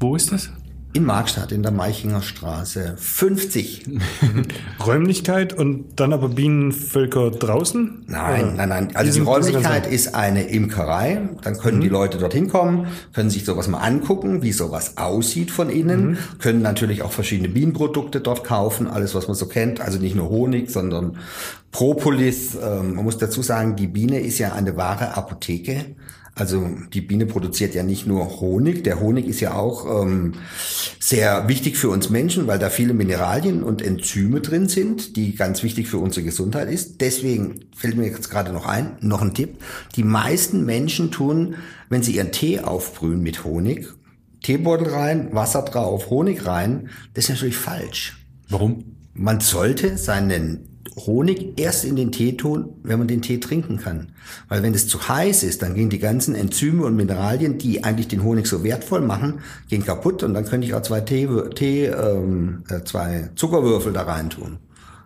Wo 0.00 0.16
ist 0.16 0.32
das? 0.32 0.50
In 0.94 1.06
Markstadt, 1.06 1.52
in 1.52 1.62
der 1.62 1.72
Meichinger 1.72 2.20
Straße 2.20 2.96
50. 2.98 3.86
Räumlichkeit 4.86 5.54
und 5.54 5.86
dann 5.96 6.12
aber 6.12 6.28
Bienenvölker 6.28 7.30
draußen? 7.30 8.04
Nein, 8.08 8.42
Oder? 8.42 8.52
nein, 8.52 8.68
nein. 8.68 8.88
Also 8.92 9.10
die 9.10 9.24
Räumlichkeit 9.24 9.86
ist 9.86 10.14
eine 10.14 10.48
Imkerei. 10.48 11.30
Dann 11.40 11.56
können 11.56 11.78
mhm. 11.78 11.82
die 11.82 11.88
Leute 11.88 12.18
dorthin 12.18 12.48
kommen, 12.48 12.88
können 13.14 13.30
sich 13.30 13.46
sowas 13.46 13.68
mal 13.68 13.78
angucken, 13.78 14.42
wie 14.42 14.52
sowas 14.52 14.98
aussieht 14.98 15.50
von 15.50 15.70
innen, 15.70 16.10
mhm. 16.10 16.18
können 16.38 16.60
natürlich 16.60 17.00
auch 17.00 17.12
verschiedene 17.12 17.48
Bienenprodukte 17.48 18.20
dort 18.20 18.44
kaufen, 18.44 18.86
alles 18.86 19.14
was 19.14 19.28
man 19.28 19.34
so 19.34 19.46
kennt. 19.46 19.80
Also 19.80 19.98
nicht 19.98 20.14
nur 20.14 20.28
Honig, 20.28 20.70
sondern 20.70 21.16
Propolis. 21.70 22.54
Ähm, 22.54 22.96
man 22.96 23.04
muss 23.04 23.16
dazu 23.16 23.40
sagen, 23.40 23.76
die 23.76 23.86
Biene 23.86 24.20
ist 24.20 24.38
ja 24.38 24.52
eine 24.52 24.76
wahre 24.76 25.16
Apotheke. 25.16 25.86
Also 26.34 26.66
die 26.94 27.02
Biene 27.02 27.26
produziert 27.26 27.74
ja 27.74 27.82
nicht 27.82 28.06
nur 28.06 28.40
Honig. 28.40 28.84
Der 28.84 29.00
Honig 29.00 29.26
ist 29.26 29.40
ja 29.40 29.54
auch 29.54 30.02
ähm, 30.02 30.32
sehr 30.98 31.46
wichtig 31.46 31.76
für 31.76 31.90
uns 31.90 32.08
Menschen, 32.08 32.46
weil 32.46 32.58
da 32.58 32.70
viele 32.70 32.94
Mineralien 32.94 33.62
und 33.62 33.82
Enzyme 33.82 34.40
drin 34.40 34.66
sind, 34.66 35.16
die 35.16 35.34
ganz 35.34 35.62
wichtig 35.62 35.88
für 35.88 35.98
unsere 35.98 36.24
Gesundheit 36.24 36.70
ist. 36.70 37.02
Deswegen 37.02 37.66
fällt 37.76 37.98
mir 37.98 38.06
jetzt 38.06 38.30
gerade 38.30 38.50
noch 38.52 38.66
ein, 38.66 38.96
noch 39.00 39.20
ein 39.20 39.34
Tipp. 39.34 39.58
Die 39.94 40.04
meisten 40.04 40.64
Menschen 40.64 41.10
tun, 41.10 41.56
wenn 41.90 42.02
sie 42.02 42.16
ihren 42.16 42.32
Tee 42.32 42.60
aufbrühen 42.60 43.22
mit 43.22 43.44
Honig, 43.44 43.92
Teebeutel 44.42 44.88
rein, 44.88 45.28
Wasser 45.32 45.62
drauf, 45.62 46.08
Honig 46.08 46.46
rein, 46.46 46.88
das 47.12 47.24
ist 47.24 47.30
natürlich 47.30 47.58
falsch. 47.58 48.16
Warum? 48.48 48.96
Man 49.12 49.40
sollte 49.40 49.98
seinen 49.98 50.71
Honig 50.96 51.58
erst 51.58 51.84
in 51.84 51.96
den 51.96 52.12
Tee 52.12 52.36
tun, 52.36 52.74
wenn 52.82 52.98
man 52.98 53.08
den 53.08 53.22
Tee 53.22 53.38
trinken 53.38 53.78
kann. 53.78 54.12
Weil 54.48 54.62
wenn 54.62 54.74
es 54.74 54.88
zu 54.88 55.08
heiß 55.08 55.42
ist, 55.42 55.62
dann 55.62 55.74
gehen 55.74 55.90
die 55.90 55.98
ganzen 55.98 56.34
Enzyme 56.34 56.84
und 56.84 56.96
Mineralien, 56.96 57.58
die 57.58 57.82
eigentlich 57.84 58.08
den 58.08 58.22
Honig 58.22 58.46
so 58.46 58.62
wertvoll 58.62 59.00
machen, 59.00 59.40
gehen 59.68 59.84
kaputt 59.84 60.22
und 60.22 60.34
dann 60.34 60.44
könnte 60.44 60.66
ich 60.66 60.74
auch 60.74 60.82
zwei 60.82 61.00
Tee, 61.00 61.28
Tee 61.54 61.86
ähm, 61.86 62.64
äh, 62.68 62.82
zwei 62.84 63.30
Zuckerwürfel 63.36 63.92
da 63.92 64.02
rein 64.02 64.30
tun. 64.30 64.58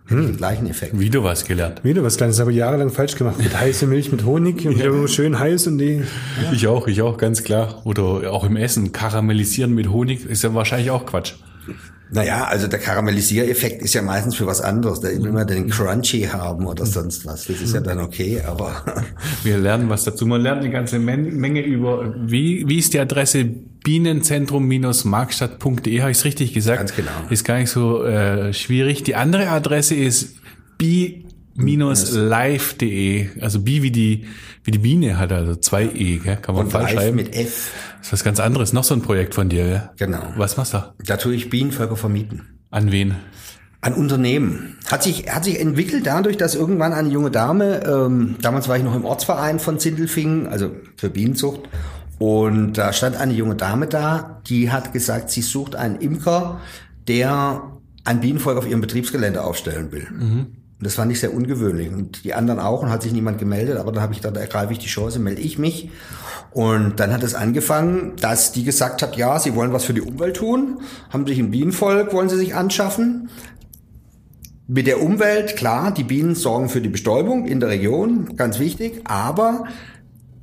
Hm. 0.07 0.25
Den 0.25 0.37
gleichen 0.37 0.67
Effekt. 0.67 0.97
Wieder 0.97 1.23
was 1.23 1.43
gelernt. 1.43 1.83
Wieder 1.83 2.01
was 2.01 2.15
Kleines, 2.15 2.39
aber 2.39 2.51
jahrelang 2.51 2.89
falsch 2.89 3.15
gemacht. 3.15 3.39
Mit 3.39 3.57
heißer 3.59 3.87
Milch, 3.87 4.09
mit 4.11 4.23
Honig 4.23 4.65
und 4.65 4.77
ja. 4.77 5.07
schön 5.07 5.37
heiß 5.37 5.67
und 5.67 5.79
die. 5.79 5.95
Ja. 6.41 6.51
Ich 6.53 6.67
auch, 6.67 6.87
ich 6.87 7.01
auch, 7.01 7.17
ganz 7.17 7.43
klar. 7.43 7.81
Oder 7.85 8.31
auch 8.31 8.45
im 8.45 8.55
Essen. 8.55 8.93
Karamellisieren 8.93 9.73
mit 9.73 9.89
Honig 9.89 10.25
ist 10.25 10.43
ja 10.43 10.53
wahrscheinlich 10.53 10.91
auch 10.91 11.05
Quatsch. 11.05 11.33
Naja, 12.09 12.45
also 12.45 12.67
der 12.67 12.79
Karamellisiereffekt 12.79 13.81
ist 13.81 13.93
ja 13.93 14.01
meistens 14.01 14.35
für 14.35 14.45
was 14.45 14.61
anderes. 14.61 15.01
Da 15.01 15.09
will 15.09 15.29
man 15.31 15.45
den 15.45 15.69
Crunchy 15.69 16.21
haben 16.23 16.65
oder 16.65 16.85
sonst 16.85 17.25
was. 17.25 17.47
Das 17.47 17.59
ist 17.61 17.73
ja 17.73 17.81
dann 17.81 17.99
okay, 17.99 18.41
aber. 18.45 19.03
Wir 19.43 19.57
lernen 19.57 19.89
was 19.89 20.05
dazu. 20.05 20.25
Man 20.25 20.39
lernt 20.41 20.61
eine 20.61 20.71
ganze 20.71 20.99
Menge 20.99 21.61
über, 21.61 22.13
wie, 22.17 22.63
wie 22.67 22.77
ist 22.77 22.93
die 22.93 22.99
Adresse 22.99 23.43
bienenzentrum-markstadt.de, 23.43 26.01
habe 26.01 26.11
ich 26.11 26.17
es 26.17 26.25
richtig 26.25 26.53
gesagt? 26.53 26.79
Ganz 26.79 26.93
genau. 26.95 27.11
Ist 27.29 27.45
gar 27.45 27.59
nicht 27.59 27.69
so 27.69 28.03
äh, 28.03 28.51
schwierig. 28.53 29.03
Die 29.03 29.15
andere 29.15 29.49
Adresse 29.49 29.95
ist 29.95 30.35
bi 30.77 31.26
minus 31.57 32.11
live.de, 32.11 33.41
also 33.41 33.59
B 33.61 33.81
wie 33.81 33.91
die, 33.91 34.25
wie 34.63 34.71
die 34.71 34.77
Biene 34.79 35.17
hat, 35.17 35.31
also 35.31 35.55
zwei 35.55 35.85
E, 35.85 36.17
gell? 36.17 36.37
kann 36.37 36.55
man 36.55 36.65
Und 36.65 36.71
falsch 36.71 36.91
schreiben. 36.91 37.15
mit 37.15 37.35
F. 37.35 37.71
Das 37.97 38.07
ist 38.07 38.13
was 38.13 38.23
ganz 38.23 38.39
anderes, 38.39 38.73
noch 38.73 38.83
so 38.83 38.93
ein 38.93 39.01
Projekt 39.01 39.35
von 39.35 39.49
dir, 39.49 39.63
gell? 39.65 39.89
Genau. 39.97 40.33
Was 40.37 40.55
machst 40.57 40.73
du? 40.73 40.93
Da 41.05 41.17
tue 41.17 41.33
ich 41.35 41.49
Bienenvölker 41.49 41.95
vermieten. 41.95 42.59
An 42.69 42.91
wen? 42.91 43.15
Ein 43.81 43.93
Unternehmen. 43.93 44.75
Hat 44.89 45.03
sich, 45.03 45.29
hat 45.33 45.43
sich 45.45 45.59
entwickelt 45.59 46.05
dadurch, 46.05 46.37
dass 46.37 46.55
irgendwann 46.55 46.93
eine 46.93 47.09
junge 47.09 47.31
Dame, 47.31 47.83
ähm, 47.85 48.35
damals 48.41 48.67
war 48.67 48.77
ich 48.77 48.83
noch 48.83 48.95
im 48.95 49.05
Ortsverein 49.05 49.59
von 49.59 49.79
Sindelfingen, 49.79 50.47
also 50.47 50.71
für 50.95 51.09
Bienenzucht, 51.09 51.61
und 52.19 52.73
da 52.73 52.93
stand 52.93 53.15
eine 53.17 53.33
junge 53.33 53.55
Dame 53.55 53.87
da, 53.87 54.41
die 54.47 54.71
hat 54.71 54.93
gesagt, 54.93 55.29
sie 55.29 55.41
sucht 55.43 55.75
einen 55.75 55.97
Imker, 55.97 56.59
der 57.07 57.63
ein 58.03 58.19
Bienenvolk 58.21 58.57
auf 58.57 58.67
ihrem 58.67 58.81
Betriebsgelände 58.81 59.43
aufstellen 59.43 59.91
will. 59.91 60.07
Und 60.79 60.85
das 60.85 60.93
fand 60.93 61.11
ich 61.11 61.19
sehr 61.19 61.33
ungewöhnlich. 61.33 61.89
Und 61.89 62.23
die 62.23 62.35
anderen 62.35 62.59
auch, 62.59 62.83
und 62.83 62.89
hat 62.91 63.01
sich 63.01 63.11
niemand 63.11 63.39
gemeldet, 63.39 63.77
aber 63.77 63.91
dann 63.91 64.03
habe 64.03 64.13
ich 64.13 64.19
gedacht, 64.19 64.35
da 64.35 64.41
ergreife 64.41 64.73
ich 64.73 64.79
die 64.79 64.87
Chance, 64.87 65.17
melde 65.17 65.41
ich 65.41 65.57
mich. 65.57 65.89
Und 66.51 66.99
dann 66.99 67.11
hat 67.11 67.23
es 67.23 67.33
angefangen, 67.33 68.13
dass 68.21 68.51
die 68.51 68.63
gesagt 68.63 69.01
hat, 69.01 69.17
ja, 69.17 69.39
sie 69.39 69.55
wollen 69.55 69.73
was 69.73 69.85
für 69.85 69.93
die 69.93 70.01
Umwelt 70.01 70.37
tun, 70.37 70.81
haben 71.09 71.25
sich 71.25 71.39
ein 71.39 71.49
Bienenvolk, 71.49 72.13
wollen 72.13 72.29
sie 72.29 72.37
sich 72.37 72.53
anschaffen. 72.53 73.29
Mit 74.67 74.85
der 74.85 75.01
Umwelt, 75.01 75.55
klar, 75.55 75.91
die 75.91 76.03
Bienen 76.03 76.35
sorgen 76.35 76.69
für 76.69 76.81
die 76.81 76.89
Bestäubung 76.89 77.47
in 77.47 77.59
der 77.59 77.69
Region, 77.69 78.35
ganz 78.35 78.59
wichtig, 78.59 79.01
aber 79.05 79.63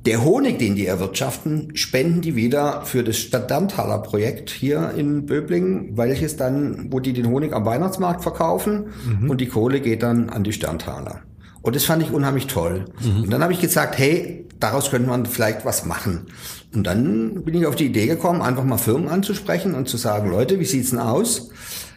der 0.05 0.23
Honig, 0.23 0.59
den 0.59 0.75
die 0.75 0.85
erwirtschaften, 0.85 1.75
spenden 1.75 2.21
die 2.21 2.35
wieder 2.35 2.83
für 2.83 3.03
das 3.03 3.17
Stadtdanthaler 3.17 3.99
Projekt 3.99 4.49
hier 4.51 4.91
in 4.95 5.25
Böblingen, 5.25 5.97
welches 5.97 6.37
dann, 6.37 6.91
wo 6.91 6.99
die 6.99 7.13
den 7.13 7.27
Honig 7.27 7.53
am 7.53 7.65
Weihnachtsmarkt 7.65 8.21
verkaufen 8.21 8.87
und 9.29 9.41
die 9.41 9.47
Kohle 9.47 9.81
geht 9.81 10.03
dann 10.03 10.29
an 10.29 10.43
die 10.43 10.53
Sterntaler. 10.53 11.21
Und 11.61 11.75
das 11.75 11.85
fand 11.85 12.03
ich 12.03 12.11
unheimlich 12.11 12.45
toll. 12.45 12.85
Und 13.23 13.33
dann 13.33 13.41
habe 13.41 13.51
ich 13.51 13.59
gesagt, 13.59 13.97
hey, 13.97 14.45
daraus 14.59 14.91
könnte 14.91 15.09
man 15.09 15.25
vielleicht 15.25 15.65
was 15.65 15.85
machen. 15.85 16.27
Und 16.75 16.85
dann 16.85 17.43
bin 17.43 17.55
ich 17.55 17.65
auf 17.65 17.75
die 17.75 17.87
Idee 17.87 18.05
gekommen, 18.05 18.43
einfach 18.43 18.63
mal 18.63 18.77
Firmen 18.77 19.07
anzusprechen 19.07 19.73
und 19.73 19.89
zu 19.89 19.97
sagen, 19.97 20.29
Leute, 20.29 20.59
wie 20.59 20.65
sieht's 20.65 20.91
denn 20.91 20.99
aus? 20.99 21.49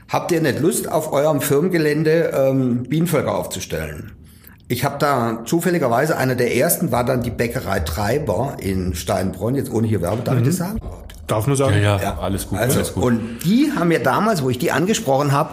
Habt 0.08 0.32
ihr 0.32 0.40
nicht 0.40 0.60
Lust, 0.60 0.90
auf 0.90 1.12
eurem 1.12 1.42
Firmengelände 1.42 2.32
ähm, 2.34 2.84
Bienenvölker 2.84 3.34
aufzustellen? 3.36 4.12
Ich 4.68 4.84
habe 4.84 4.96
da 4.98 5.42
zufälligerweise, 5.46 6.16
einer 6.18 6.34
der 6.34 6.54
ersten 6.54 6.92
war 6.92 7.04
dann 7.04 7.22
die 7.22 7.30
Bäckerei 7.30 7.80
Treiber 7.80 8.56
in 8.60 8.94
Steinbronn, 8.94 9.54
jetzt 9.54 9.70
ohne 9.72 9.86
hier 9.88 10.02
Werbung, 10.02 10.24
darf 10.24 10.38
ich 10.38 10.44
das 10.44 10.56
sagen? 10.56 10.78
Darf 11.26 11.46
man 11.46 11.56
sagen? 11.56 11.82
Ja, 11.82 12.00
ja, 12.00 12.18
alles 12.18 12.48
gut, 12.48 12.58
Also, 12.58 12.78
alles 12.78 12.94
gut. 12.94 13.02
und 13.02 13.38
die 13.44 13.72
haben 13.74 13.88
mir 13.88 14.02
damals, 14.02 14.42
wo 14.42 14.50
ich 14.50 14.58
die 14.58 14.70
angesprochen 14.70 15.32
habe, 15.32 15.50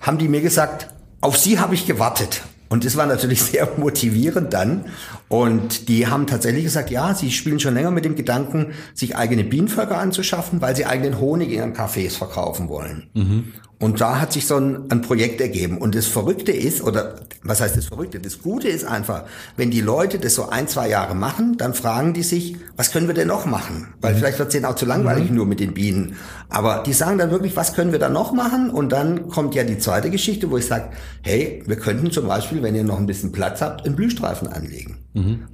haben 0.00 0.18
die 0.18 0.28
mir 0.28 0.40
gesagt, 0.40 0.88
auf 1.20 1.36
sie 1.36 1.58
habe 1.60 1.74
ich 1.74 1.86
gewartet. 1.86 2.42
Und 2.68 2.84
das 2.84 2.96
war 2.96 3.06
natürlich 3.06 3.42
sehr 3.52 3.68
motivierend 3.76 4.52
dann. 4.52 4.86
Und 5.28 5.88
die 5.88 6.08
haben 6.08 6.26
tatsächlich 6.26 6.64
gesagt, 6.64 6.90
ja, 6.90 7.14
sie 7.14 7.30
spielen 7.30 7.60
schon 7.60 7.74
länger 7.74 7.92
mit 7.92 8.04
dem 8.04 8.16
Gedanken, 8.16 8.72
sich 8.94 9.16
eigene 9.16 9.44
Bienenvölker 9.44 9.98
anzuschaffen, 9.98 10.60
weil 10.60 10.74
sie 10.74 10.86
eigenen 10.86 11.20
Honig 11.20 11.48
in 11.50 11.54
ihren 11.54 11.74
Cafés 11.74 12.16
verkaufen 12.18 12.68
wollen. 12.68 13.54
Und 13.78 14.00
da 14.00 14.20
hat 14.20 14.32
sich 14.32 14.46
so 14.46 14.56
ein, 14.56 14.90
ein 14.90 15.02
Projekt 15.02 15.40
ergeben. 15.40 15.76
Und 15.78 15.94
das 15.94 16.06
Verrückte 16.06 16.50
ist, 16.50 16.82
oder 16.82 17.16
was 17.42 17.60
heißt 17.60 17.76
das 17.76 17.86
Verrückte? 17.86 18.18
Das 18.20 18.40
Gute 18.40 18.68
ist 18.68 18.84
einfach, 18.84 19.24
wenn 19.56 19.70
die 19.70 19.82
Leute 19.82 20.18
das 20.18 20.34
so 20.34 20.48
ein, 20.48 20.66
zwei 20.66 20.88
Jahre 20.88 21.14
machen, 21.14 21.58
dann 21.58 21.74
fragen 21.74 22.14
die 22.14 22.22
sich, 22.22 22.56
was 22.76 22.90
können 22.90 23.06
wir 23.06 23.14
denn 23.14 23.28
noch 23.28 23.44
machen? 23.44 23.88
Weil 24.00 24.14
vielleicht 24.14 24.38
wird 24.38 24.48
es 24.48 24.52
denen 24.54 24.64
auch 24.64 24.76
zu 24.76 24.86
langweilig 24.86 25.30
nur 25.30 25.44
mit 25.44 25.60
den 25.60 25.74
Bienen. 25.74 26.16
Aber 26.48 26.82
die 26.86 26.94
sagen 26.94 27.18
dann 27.18 27.30
wirklich, 27.30 27.54
was 27.54 27.74
können 27.74 27.92
wir 27.92 27.98
da 27.98 28.08
noch 28.08 28.32
machen? 28.32 28.70
Und 28.70 28.92
dann 28.92 29.28
kommt 29.28 29.54
ja 29.54 29.62
die 29.62 29.78
zweite 29.78 30.10
Geschichte, 30.10 30.50
wo 30.50 30.56
ich 30.56 30.66
sage, 30.66 30.86
hey, 31.22 31.62
wir 31.66 31.76
könnten 31.76 32.10
zum 32.10 32.26
Beispiel, 32.28 32.62
wenn 32.62 32.74
ihr 32.74 32.84
noch 32.84 32.98
ein 32.98 33.06
bisschen 33.06 33.32
Platz 33.32 33.60
habt, 33.60 33.84
einen 33.84 33.96
Blühstreifen 33.96 34.48
anlegen. 34.48 34.98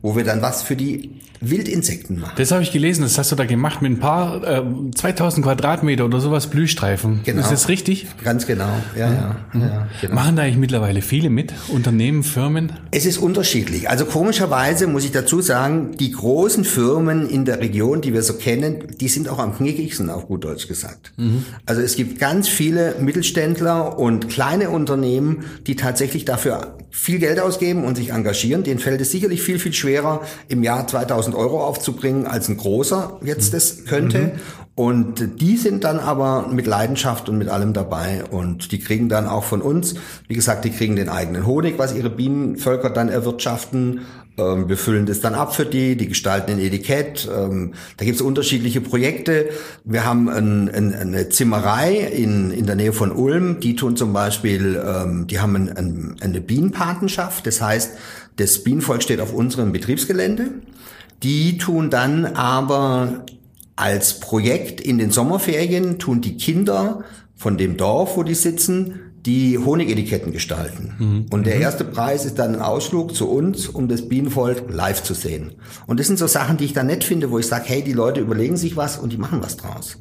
Wo 0.03 0.17
wir 0.17 0.25
dann 0.25 0.43
was 0.43 0.65
für 0.65 0.75
die 0.75 1.21
Wildinsekten 1.41 2.19
machen. 2.21 2.35
Das 2.37 2.51
habe 2.51 2.65
ich 2.65 2.73
gelesen, 2.73 3.03
das 3.03 3.17
hast 3.17 3.31
du 3.31 3.37
da 3.37 3.45
gemacht 3.45 3.81
mit 3.81 3.93
ein 3.93 4.01
paar, 4.01 4.43
äh, 4.43 4.63
2000 4.93 5.45
Quadratmeter 5.45 6.05
oder 6.05 6.19
sowas 6.19 6.49
Blühstreifen. 6.49 7.21
Genau. 7.25 7.41
Ist 7.41 7.53
das 7.53 7.69
richtig? 7.69 8.07
Ganz 8.23 8.47
genau, 8.47 8.71
ja, 8.97 9.11
ja. 9.13 9.37
ja 9.55 9.89
genau. 10.01 10.15
Machen 10.15 10.37
da 10.37 10.43
eigentlich 10.43 10.57
mittlerweile 10.57 11.03
viele 11.03 11.31
mit? 11.31 11.53
Unternehmen, 11.69 12.23
Firmen? 12.23 12.73
Es 12.91 13.07
ist 13.07 13.19
unterschiedlich. 13.19 13.89
Also 13.89 14.05
komischerweise 14.05 14.87
muss 14.87 15.05
ich 15.05 15.13
dazu 15.13 15.41
sagen, 15.41 15.93
die 15.99 16.13
großen 16.13 16.65
Firmen 16.65 17.29
in 17.29 17.45
der 17.45 17.61
Region, 17.61 18.01
die 18.01 18.13
wir 18.13 18.23
so 18.23 18.35
kennen, 18.35 18.85
die 19.01 19.09
sind 19.09 19.29
auch 19.29 19.39
am 19.39 19.57
knickigsten, 19.57 20.11
auf 20.11 20.27
gut 20.27 20.45
Deutsch 20.45 20.69
gesagt. 20.69 21.13
Also 21.67 21.81
es 21.83 21.97
gibt 21.97 22.19
ganz 22.19 22.49
viele 22.49 22.97
Mittelständler 23.01 23.99
und 23.99 24.29
kleine 24.29 24.71
Unternehmen, 24.71 25.45
die 25.67 25.77
tatsächlich 25.77 26.25
dafür 26.25 26.77
viel 26.91 27.19
Geld 27.19 27.41
ausgeben 27.41 27.85
und 27.85 27.97
sich 27.97 28.11
engagieren. 28.11 28.63
Denen 28.63 28.79
fällt 28.79 29.01
es 29.01 29.11
sicherlich 29.11 29.43
viel, 29.43 29.59
viel 29.59 29.73
schwerer, 29.73 30.23
im 30.49 30.63
Jahr 30.63 30.87
2000 30.87 31.35
Euro 31.35 31.65
aufzubringen, 31.65 32.27
als 32.27 32.49
ein 32.49 32.59
großer 32.59 33.19
jetzt 33.25 33.55
das 33.55 33.85
könnte. 33.87 34.33
Und 34.75 35.41
die 35.41 35.59
sind 35.59 35.85
dann 35.85 35.99
aber 35.99 36.49
mit 36.49 36.67
Leidenschaft 36.67 37.29
und 37.29 37.37
mit 37.37 37.49
allem 37.49 37.75
dabei 37.75 38.25
und 38.31 38.73
die 38.73 38.79
kriegen 38.79 39.11
dann 39.11 39.27
auch 39.27 39.45
von 39.45 39.61
uns, 39.61 39.95
wie 40.29 40.35
gesagt, 40.35 40.65
die 40.65 40.71
kriegen 40.71 40.97
den 40.97 41.11
eigenen 41.11 41.47
Honig, 41.47 41.79
was 41.79 41.95
ihre 41.95 42.09
Bienenvölker 42.09 42.89
dann 42.89 43.11
erwirtschaften. 43.11 44.01
Ähm, 44.39 44.71
wir 44.71 44.79
füllen 44.79 45.05
das 45.05 45.21
dann 45.21 45.35
ab 45.35 45.55
für 45.55 45.67
die, 45.67 45.97
die 45.97 46.09
gestalten 46.09 46.53
ein 46.53 46.59
Etikett. 46.59 47.29
Ähm, 47.31 47.75
da 47.99 48.07
gibt 48.07 48.17
es 48.17 48.23
unterschiedliche 48.23 48.81
Projekte. 48.81 49.51
Wir 49.85 50.07
haben 50.07 50.31
ein, 50.31 50.71
ein, 50.71 50.95
eine 50.95 51.29
Zimmerei 51.29 51.99
in, 51.99 52.51
in 52.51 52.65
der 52.65 52.77
Nähe 52.77 52.95
von 52.95 53.13
Ulm, 53.13 53.61
die 53.61 53.77
tun 53.77 53.95
zum 53.95 54.15
Beispiel, 54.15 54.83
ähm, 54.83 55.27
die 55.27 55.39
haben 55.39 55.55
ein, 55.55 56.17
eine 56.19 56.41
Bienenpatenschaft. 56.41 57.47
Das 57.47 57.61
heißt, 57.61 57.91
das 58.37 58.65
Bienenvolk 58.65 59.03
steht 59.03 59.21
auf 59.21 59.35
unserem 59.35 59.73
Betriebsgelände. 59.73 60.49
Die 61.23 61.59
tun 61.59 61.91
dann 61.91 62.25
aber 62.25 63.27
als 63.77 64.21
Projekt 64.21 64.81
in 64.81 64.99
den 64.99 65.11
Sommerferien 65.11 65.99
tun 65.99 66.21
die 66.21 66.37
Kinder 66.37 67.05
von 67.35 67.57
dem 67.57 67.77
Dorf, 67.77 68.17
wo 68.17 68.23
die 68.23 68.35
sitzen, 68.35 69.01
die 69.25 69.57
Honigetiketten 69.59 70.33
gestalten. 70.33 71.27
Und 71.31 71.47
der 71.47 71.57
erste 71.57 71.85
Preis 71.85 72.25
ist 72.25 72.39
dann 72.39 72.57
ein 72.57 72.61
Ausflug 72.61 73.15
zu 73.15 73.31
uns, 73.31 73.69
um 73.69 73.89
das 73.89 74.09
Bienenvolk 74.09 74.65
live 74.69 75.03
zu 75.03 75.15
sehen. 75.15 75.53
Und 75.87 76.01
das 76.01 76.09
sind 76.09 76.19
so 76.19 76.27
Sachen, 76.27 76.57
die 76.57 76.65
ich 76.65 76.73
da 76.73 76.83
nett 76.83 77.05
finde, 77.05 77.31
wo 77.31 77.39
ich 77.39 77.47
sage, 77.47 77.65
hey, 77.67 77.83
die 77.83 77.93
Leute 77.93 78.21
überlegen 78.21 78.57
sich 78.57 78.77
was 78.77 78.99
und 78.99 79.13
die 79.13 79.19
machen 79.19 79.41
was 79.43 79.57
draus. 79.57 79.99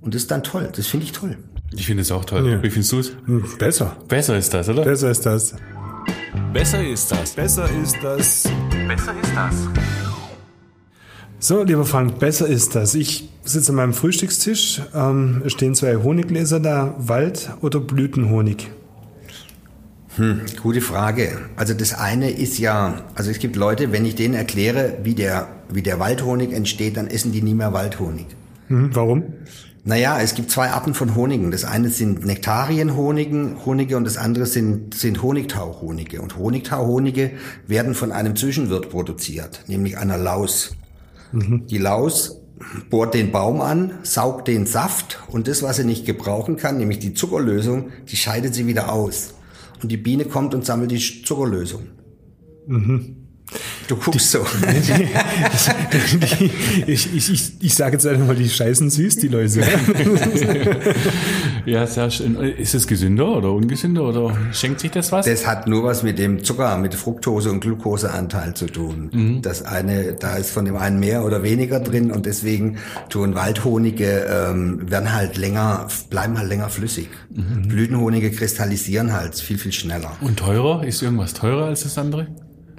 Und 0.00 0.14
das 0.14 0.22
ist 0.22 0.30
dann 0.30 0.42
toll. 0.42 0.68
Das 0.74 0.86
finde 0.86 1.06
ich 1.06 1.12
toll. 1.12 1.36
Ich 1.72 1.86
finde 1.86 2.02
es 2.02 2.12
auch 2.12 2.24
toll. 2.24 2.62
Wie 2.62 2.70
findest 2.70 2.92
du 2.92 2.98
es? 2.98 3.12
Besser. 3.58 3.96
Besser 4.08 4.36
ist 4.36 4.52
das, 4.54 4.68
oder? 4.68 4.84
Besser 4.84 5.10
ist 5.10 5.26
das. 5.26 5.54
Besser 6.52 6.84
ist 6.86 7.10
das. 7.10 7.34
Besser 7.34 7.68
ist 7.82 7.96
das. 8.02 8.48
Besser 8.88 9.14
ist 9.22 9.32
das. 9.34 10.09
So, 11.42 11.62
lieber 11.62 11.86
Frank, 11.86 12.18
besser 12.18 12.46
ist 12.46 12.74
das. 12.74 12.94
Ich 12.94 13.30
sitze 13.44 13.70
an 13.70 13.76
meinem 13.76 13.94
Frühstückstisch. 13.94 14.82
Ähm, 14.94 15.40
es 15.46 15.52
stehen 15.52 15.74
zwei 15.74 15.96
Honiggläser 15.96 16.60
da. 16.60 16.94
Wald- 16.98 17.48
oder 17.62 17.80
Blütenhonig? 17.80 18.70
Hm, 20.16 20.42
gute 20.62 20.82
Frage. 20.82 21.38
Also 21.56 21.72
das 21.72 21.94
eine 21.94 22.30
ist 22.30 22.58
ja, 22.58 23.06
also 23.14 23.30
es 23.30 23.38
gibt 23.38 23.56
Leute, 23.56 23.90
wenn 23.90 24.04
ich 24.04 24.16
denen 24.16 24.34
erkläre, 24.34 24.98
wie 25.02 25.14
der, 25.14 25.48
wie 25.70 25.80
der 25.80 25.98
Waldhonig 25.98 26.52
entsteht, 26.52 26.98
dann 26.98 27.06
essen 27.06 27.32
die 27.32 27.40
nie 27.40 27.54
mehr 27.54 27.72
Waldhonig. 27.72 28.26
Hm, 28.68 28.90
warum? 28.92 29.22
Naja, 29.82 30.20
es 30.20 30.34
gibt 30.34 30.50
zwei 30.50 30.68
Arten 30.68 30.92
von 30.92 31.14
Honigen. 31.14 31.52
Das 31.52 31.64
eine 31.64 31.88
sind 31.88 32.26
Nektarienhonigen, 32.26 33.64
Honige 33.64 33.96
und 33.96 34.04
das 34.04 34.18
andere 34.18 34.44
sind, 34.44 34.92
sind 34.92 35.22
Honigtauhonige. 35.22 36.20
Und 36.20 36.36
Honigtauhonige 36.36 37.30
werden 37.66 37.94
von 37.94 38.12
einem 38.12 38.36
Zwischenwirt 38.36 38.90
produziert, 38.90 39.64
nämlich 39.68 39.96
einer 39.96 40.18
Laus. 40.18 40.76
Die 41.32 41.78
Laus 41.78 42.40
bohrt 42.90 43.14
den 43.14 43.32
Baum 43.32 43.60
an, 43.60 43.98
saugt 44.02 44.48
den 44.48 44.66
Saft 44.66 45.18
und 45.28 45.48
das, 45.48 45.62
was 45.62 45.76
sie 45.76 45.84
nicht 45.84 46.06
gebrauchen 46.06 46.56
kann, 46.56 46.78
nämlich 46.78 46.98
die 46.98 47.14
Zuckerlösung, 47.14 47.90
die 48.08 48.16
scheidet 48.16 48.54
sie 48.54 48.66
wieder 48.66 48.92
aus. 48.92 49.34
Und 49.82 49.90
die 49.90 49.96
Biene 49.96 50.26
kommt 50.26 50.54
und 50.54 50.66
sammelt 50.66 50.90
die 50.90 51.22
Zuckerlösung. 51.22 51.86
Du 53.90 53.96
guckst 53.96 54.30
so. 54.30 54.38
ich 56.86 57.12
ich, 57.12 57.32
ich, 57.32 57.52
ich 57.60 57.74
sage 57.74 57.94
jetzt 57.94 58.06
einfach 58.06 58.24
mal, 58.24 58.36
die 58.36 58.48
scheißen 58.48 58.88
süß, 58.88 59.16
die 59.16 59.28
Leute. 59.28 59.62
Ja, 61.66 61.86
sehr 61.86 62.10
schön. 62.10 62.36
Ist 62.36 62.74
es 62.74 62.86
gesünder 62.86 63.36
oder 63.36 63.52
ungesünder 63.52 64.04
oder 64.04 64.34
schenkt 64.50 64.80
sich 64.80 64.90
das 64.90 65.12
was? 65.12 65.26
Das 65.26 65.46
hat 65.46 65.66
nur 65.66 65.84
was 65.84 66.02
mit 66.02 66.18
dem 66.18 66.42
Zucker, 66.42 66.78
mit 66.78 66.94
Fructose 66.94 67.50
und 67.50 67.60
Glukoseanteil 67.60 68.54
zu 68.54 68.64
tun. 68.66 69.40
Das 69.42 69.62
eine, 69.62 70.14
da 70.14 70.36
ist 70.36 70.52
von 70.52 70.64
dem 70.64 70.76
einen 70.76 71.00
mehr 71.00 71.22
oder 71.22 71.42
weniger 71.42 71.80
drin 71.80 72.12
und 72.12 72.24
deswegen 72.24 72.78
tun 73.10 73.34
Waldhonige 73.34 74.26
ähm, 74.30 74.90
werden 74.90 75.12
halt 75.12 75.36
länger, 75.36 75.86
bleiben 76.08 76.38
halt 76.38 76.48
länger 76.48 76.70
flüssig. 76.70 77.10
Blütenhonige 77.28 78.30
kristallisieren 78.30 79.12
halt 79.12 79.34
viel 79.34 79.58
viel 79.58 79.72
schneller. 79.72 80.12
Und 80.22 80.38
teurer? 80.38 80.84
Ist 80.84 81.02
irgendwas 81.02 81.34
teurer 81.34 81.66
als 81.66 81.82
das 81.82 81.98
andere? 81.98 82.26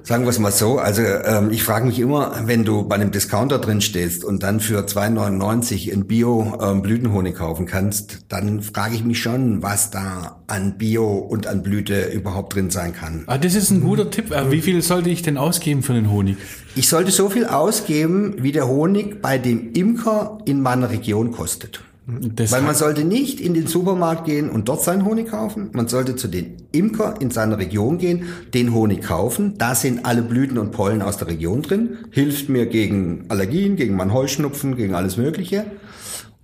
Sagen 0.04 0.24
wir 0.24 0.30
es 0.30 0.40
mal 0.40 0.50
so, 0.50 0.78
also 0.78 1.02
ähm, 1.02 1.50
ich 1.52 1.62
frage 1.62 1.86
mich 1.86 2.00
immer, 2.00 2.32
wenn 2.46 2.64
du 2.64 2.82
bei 2.88 2.96
einem 2.96 3.12
Discounter 3.12 3.58
drin 3.58 3.80
stehst 3.80 4.24
und 4.24 4.42
dann 4.42 4.58
für 4.58 4.80
2,99 4.80 5.88
in 5.88 6.06
Bio 6.06 6.58
ähm, 6.60 6.82
Blütenhonig 6.82 7.36
kaufen 7.36 7.66
kannst, 7.66 8.24
dann 8.28 8.62
frage 8.62 8.96
ich 8.96 9.04
mich 9.04 9.20
schon, 9.20 9.62
was 9.62 9.90
da 9.90 10.42
an 10.48 10.76
Bio 10.76 11.06
und 11.18 11.46
an 11.46 11.62
Blüte 11.62 12.06
überhaupt 12.06 12.56
drin 12.56 12.70
sein 12.70 12.92
kann. 12.94 13.22
Ah, 13.28 13.38
das 13.38 13.54
ist 13.54 13.70
ein 13.70 13.80
guter 13.80 14.10
Tipp. 14.10 14.32
Äh, 14.32 14.50
Wie 14.50 14.60
viel 14.60 14.82
sollte 14.82 15.08
ich 15.08 15.22
denn 15.22 15.38
ausgeben 15.38 15.84
für 15.84 15.94
den 15.94 16.10
Honig? 16.10 16.36
Ich 16.74 16.88
sollte 16.88 17.12
so 17.12 17.28
viel 17.28 17.46
ausgeben, 17.46 18.34
wie 18.38 18.50
der 18.50 18.66
Honig 18.66 19.22
bei 19.22 19.38
dem 19.38 19.72
Imker 19.72 20.38
in 20.46 20.62
meiner 20.62 20.90
Region 20.90 21.30
kostet. 21.30 21.80
Das 22.06 22.50
Weil 22.50 22.62
man 22.62 22.74
sollte 22.74 23.04
nicht 23.04 23.40
in 23.40 23.54
den 23.54 23.68
Supermarkt 23.68 24.24
gehen 24.24 24.50
und 24.50 24.68
dort 24.68 24.82
seinen 24.82 25.04
Honig 25.04 25.28
kaufen. 25.28 25.70
Man 25.72 25.86
sollte 25.86 26.16
zu 26.16 26.26
den 26.26 26.56
Imker 26.72 27.14
in 27.20 27.30
seiner 27.30 27.58
Region 27.58 27.98
gehen, 27.98 28.24
den 28.54 28.74
Honig 28.74 29.02
kaufen. 29.02 29.54
Da 29.56 29.76
sind 29.76 30.04
alle 30.04 30.22
Blüten 30.22 30.58
und 30.58 30.72
Pollen 30.72 31.00
aus 31.00 31.16
der 31.18 31.28
Region 31.28 31.62
drin. 31.62 31.98
Hilft 32.10 32.48
mir 32.48 32.66
gegen 32.66 33.26
Allergien, 33.28 33.76
gegen 33.76 33.94
meinen 33.94 34.12
Heuschnupfen, 34.12 34.76
gegen 34.76 34.96
alles 34.96 35.16
Mögliche. 35.16 35.64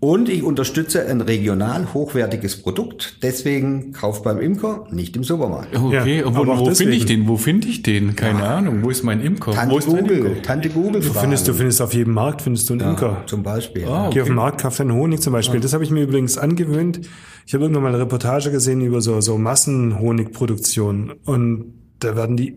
Und 0.01 0.29
ich 0.29 0.45
unterstütze 0.45 1.05
ein 1.09 1.21
regional 1.21 1.93
hochwertiges 1.93 2.63
Produkt. 2.63 3.17
Deswegen 3.23 3.91
kauft 3.93 4.23
beim 4.23 4.39
Imker, 4.39 4.87
nicht 4.93 5.17
im 5.17 5.25
Supermarkt. 5.25 5.77
Okay, 5.77 6.21
Ja, 6.21 6.37
wo, 6.37 6.47
wo 6.47 6.73
finde 6.73 6.95
ich 6.95 7.05
den? 7.07 7.27
Wo 7.27 7.37
finde 7.37 7.67
ich 7.67 7.83
den? 7.83 8.15
Keine 8.15 8.45
Ahnung. 8.45 8.85
Wo 8.85 8.91
ist 8.91 9.03
mein 9.03 9.21
Imker? 9.21 9.51
Tante 9.51 9.75
wo 9.75 9.79
ist 9.79 9.87
Google, 9.89 10.19
Imker? 10.27 10.43
Tante 10.43 10.69
Google 10.69 11.01
Du 11.01 11.13
findest, 11.13 11.49
du 11.49 11.53
findest 11.53 11.83
auf 11.83 11.93
jedem 11.95 12.15
Markt 12.15 12.43
findest 12.43 12.71
du 12.71 12.75
einen 12.75 12.91
Imker. 12.91 13.25
zum 13.27 13.43
Beispiel. 13.43 13.87
Ah, 13.87 14.09
Geh 14.13 14.21
auf 14.21 14.27
okay. 14.27 14.31
den 14.31 14.37
Markt, 14.37 14.61
kauf 14.61 14.77
deinen 14.77 14.93
Honig 14.93 15.21
zum 15.21 15.33
Beispiel. 15.33 15.59
Das 15.59 15.73
habe 15.73 15.83
ich 15.83 15.91
mir 15.91 16.05
übrigens 16.05 16.39
angewöhnt. 16.39 17.01
Ich 17.45 17.55
habe 17.55 17.65
irgendwann 17.65 17.83
mal 17.83 17.89
eine 17.89 17.99
Reportage 17.99 18.53
gesehen 18.53 18.81
über 18.83 19.01
so, 19.01 19.21
so 19.21 19.37
Massenhonigproduktion. 19.37 21.15
Und 21.25 21.75
da 22.01 22.15
werden 22.17 22.37
die 22.37 22.57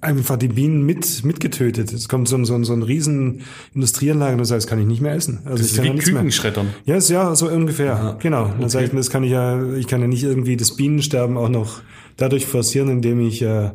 einfach 0.00 0.36
die 0.36 0.48
Bienen 0.48 0.84
mit, 0.84 1.24
mitgetötet. 1.24 1.92
Es 1.92 2.08
kommt 2.08 2.28
so 2.28 2.36
ein, 2.36 2.44
so 2.44 2.54
ein, 2.54 2.64
so 2.64 2.72
ein 2.72 2.82
riesen 2.82 3.42
Industrieanlage 3.74 4.32
und 4.32 4.38
du 4.38 4.44
sagst, 4.44 4.64
das 4.64 4.70
kann 4.70 4.80
ich 4.80 4.86
nicht 4.86 5.00
mehr 5.02 5.14
essen. 5.14 5.40
Also 5.44 5.58
Das 5.58 5.60
ich 5.66 5.72
ist 5.72 5.76
kann 5.76 5.84
ja 5.84 5.90
wie 5.90 5.94
nichts 5.96 6.10
mehr. 6.10 6.20
Kükenschreddern. 6.20 6.68
Ja, 6.86 6.96
ist 6.96 7.10
ja 7.10 7.34
so 7.34 7.48
ungefähr. 7.48 8.16
Genau. 8.20 8.52
Dann 8.58 8.68
sage 8.70 8.86
ich, 8.86 8.92
das 8.92 9.10
kann 9.10 9.22
ich 9.24 9.30
ja, 9.32 9.74
ich 9.74 9.86
kann 9.86 10.00
ja 10.00 10.06
nicht 10.06 10.22
irgendwie 10.22 10.56
das 10.56 10.76
Bienensterben 10.76 11.36
auch 11.36 11.48
noch 11.48 11.82
dadurch 12.16 12.46
forcieren, 12.46 12.88
indem 12.88 13.20
ich, 13.20 13.42
äh, 13.42 13.70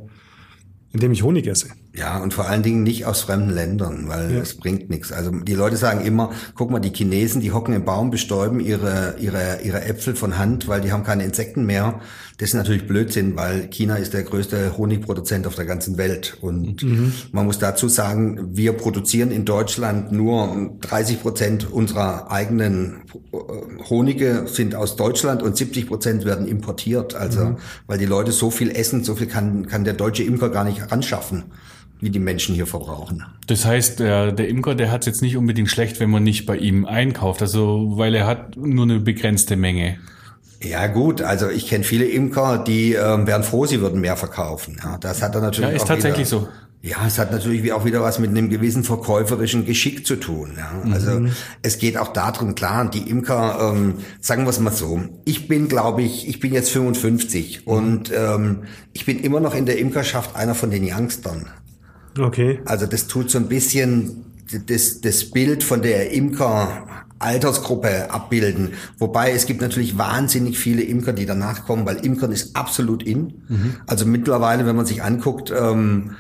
indem 0.91 1.12
ich 1.12 1.23
Honig 1.23 1.45
esse. 1.47 1.69
Ja, 1.91 2.19
und 2.19 2.36
vor 2.36 2.47
allen 2.47 2.62
Dingen 2.62 2.84
nicht 2.84 3.06
aus 3.08 3.21
fremden 3.21 3.49
Ländern, 3.49 4.08
weil 4.08 4.36
es 4.38 4.56
bringt 4.56 4.91
nichts. 4.91 5.12
Also 5.12 5.32
die 5.32 5.56
Leute 5.56 5.75
sagen 5.75 6.06
immer, 6.06 6.32
guck 6.54 6.69
mal, 6.69 6.80
die 6.80 6.93
Chinesen, 6.93 7.41
die 7.41 7.52
hocken 7.52 7.73
im 7.73 7.84
Baum, 7.84 8.12
bestäuben 8.12 8.60
ihre, 8.60 9.15
ihre, 9.19 9.62
ihre 9.63 9.84
Äpfel 9.84 10.15
von 10.15 10.38
Hand, 10.38 10.67
weil 10.67 10.82
die 10.82 10.91
haben 10.91 11.04
keine 11.04 11.23
Insekten 11.23 11.65
mehr. 11.65 11.99
Das 12.38 12.49
ist 12.49 12.54
natürlich 12.54 12.88
Blödsinn, 12.88 13.36
weil 13.36 13.67
China 13.69 13.95
ist 13.95 14.13
der 14.13 14.21
größte 14.21 14.78
Honigproduzent 14.78 15.47
auf 15.47 15.56
der 15.56 15.65
ganzen 15.65 15.97
Welt. 15.97 16.38
Und 16.41 16.84
man 17.34 17.45
muss 17.45 17.58
dazu 17.58 17.89
sagen, 17.89 18.56
wir 18.56 18.73
produzieren 18.73 19.32
in 19.32 19.43
Deutschland 19.43 20.12
nur 20.12 20.78
30 20.82 21.21
Prozent 21.21 21.71
unserer 21.71 22.32
eigenen 22.32 23.02
äh, 23.34 23.89
Honige 23.89 24.45
sind 24.45 24.75
aus 24.75 24.95
Deutschland 24.95 25.41
und 25.41 25.58
70 25.58 25.88
Prozent 25.88 26.23
werden 26.23 26.47
importiert. 26.47 27.15
Also, 27.15 27.58
weil 27.88 27.97
die 27.97 28.06
Leute 28.06 28.32
so 28.32 28.52
viel 28.52 28.69
essen, 28.69 29.04
so 29.04 29.15
viel 29.15 29.28
kann, 29.28 29.65
kann 29.65 29.84
der 29.84 29.95
deutsche 29.95 30.23
Imker 30.23 30.49
gar 30.49 30.63
nicht 30.63 30.91
anschaffen 30.91 31.45
wie 31.99 32.09
die 32.09 32.19
Menschen 32.19 32.55
hier 32.55 32.67
verbrauchen. 32.67 33.23
Das 33.47 33.65
heißt, 33.65 33.99
der, 33.99 34.31
der 34.31 34.47
Imker, 34.47 34.75
der 34.75 34.91
hat 34.91 35.01
es 35.01 35.07
jetzt 35.07 35.21
nicht 35.21 35.35
unbedingt 35.38 35.69
schlecht, 35.69 35.99
wenn 35.99 36.09
man 36.09 36.23
nicht 36.23 36.45
bei 36.45 36.57
ihm 36.57 36.85
einkauft. 36.85 37.41
Also, 37.41 37.93
weil 37.95 38.15
er 38.15 38.25
hat 38.25 38.55
nur 38.55 38.83
eine 38.83 38.99
begrenzte 38.99 39.55
Menge. 39.55 39.97
Ja 40.62 40.88
gut, 40.88 41.21
also 41.21 41.49
ich 41.49 41.67
kenne 41.67 41.83
viele 41.83 42.05
Imker, 42.05 42.57
die 42.57 42.93
ähm, 42.93 43.27
wären 43.27 43.43
froh, 43.43 43.65
sie 43.65 43.79
würden 43.79 44.01
mehr 44.01 44.17
verkaufen. 44.17 44.77
Ja, 44.83 44.97
das 44.97 45.21
hat 45.21 45.35
dann 45.35 45.43
natürlich 45.43 45.69
Ja, 45.69 45.75
ist 45.75 45.83
auch 45.83 45.88
tatsächlich 45.88 46.27
wieder, 46.27 46.41
so. 46.41 46.49
Ja, 46.81 47.05
es 47.05 47.17
hat 47.17 47.31
natürlich 47.31 47.71
auch 47.73 47.83
wieder 47.83 48.01
was 48.01 48.19
mit 48.19 48.29
einem 48.29 48.49
gewissen 48.49 48.85
verkäuferischen 48.85 49.65
Geschick 49.65 50.05
zu 50.05 50.15
tun. 50.15 50.57
Ja. 50.57 50.91
Also 50.91 51.27
es 51.62 51.77
geht 51.77 51.97
auch 51.97 52.13
darum, 52.13 52.55
klar, 52.55 52.89
die 52.89 53.09
Imker, 53.09 53.73
ähm, 53.73 53.95
sagen 54.21 54.43
wir 54.43 54.49
es 54.49 54.59
mal 54.59 54.71
so, 54.71 55.01
ich 55.25 55.49
bin, 55.49 55.67
glaube 55.67 56.03
ich, 56.03 56.27
ich 56.27 56.39
bin 56.39 56.53
jetzt 56.53 56.69
55 56.71 57.67
und 57.67 58.12
ähm, 58.15 58.63
ich 58.93 59.05
bin 59.05 59.19
immer 59.19 59.41
noch 59.41 59.55
in 59.55 59.65
der 59.65 59.77
Imkerschaft 59.77 60.38
einer 60.38 60.55
von 60.55 60.71
den 60.71 60.85
Youngstern. 60.85 61.47
Okay. 62.19 62.60
Also 62.65 62.86
das 62.86 63.08
tut 63.08 63.32
so 63.32 63.38
ein 63.38 63.47
bisschen 63.47 64.25
das, 64.67 65.01
das 65.01 65.25
Bild 65.25 65.63
von 65.63 65.82
der 65.82 66.12
Imker 66.12 66.86
Altersgruppe 67.19 68.10
abbilden. 68.10 68.73
Wobei 68.97 69.32
es 69.32 69.45
gibt 69.45 69.62
natürlich 69.62 69.97
wahnsinnig 69.97 70.58
viele 70.58 70.82
Imker, 70.82 71.12
die 71.12 71.25
danach 71.25 71.65
kommen, 71.65 71.86
weil 71.86 71.97
Imkern 71.97 72.32
ist 72.32 72.55
absolut 72.55 73.03
in. 73.03 73.43
Also 73.88 74.05
mittlerweile, 74.05 74.65
wenn 74.65 74.75
man 74.75 74.86
sich 74.86 75.03
anguckt, 75.03 75.51
ähm, 75.51 76.15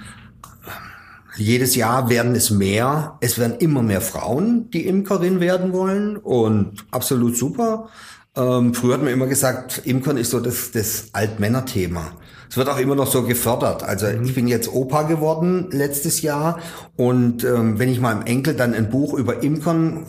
jedes 1.37 1.75
Jahr 1.75 2.09
werden 2.09 2.35
es 2.35 2.49
mehr. 2.49 3.17
Es 3.21 3.39
werden 3.39 3.57
immer 3.59 3.81
mehr 3.81 4.01
Frauen, 4.01 4.69
die 4.71 4.85
Imkerin 4.87 5.39
werden 5.39 5.71
wollen 5.71 6.17
und 6.17 6.85
absolut 6.91 7.37
super. 7.37 7.89
Ähm, 8.35 8.73
früher 8.73 8.95
hat 8.95 9.03
man 9.03 9.13
immer 9.13 9.27
gesagt, 9.27 9.81
Imkern 9.85 10.17
ist 10.17 10.31
so 10.31 10.41
das, 10.41 10.71
das 10.71 11.09
Altmännerthema. 11.13 12.11
Es 12.49 12.57
wird 12.57 12.67
auch 12.67 12.79
immer 12.79 12.95
noch 12.95 13.11
so 13.11 13.23
gefördert. 13.23 13.83
Also 13.83 14.07
ich 14.07 14.33
bin 14.33 14.47
jetzt 14.47 14.73
Opa 14.73 15.03
geworden 15.03 15.67
letztes 15.71 16.23
Jahr 16.23 16.59
und 16.95 17.43
ähm, 17.43 17.77
wenn 17.77 17.89
ich 17.89 17.99
meinem 17.99 18.23
Enkel 18.23 18.55
dann 18.55 18.73
ein 18.73 18.89
Buch 18.89 19.13
über 19.13 19.43
Imkern 19.43 20.05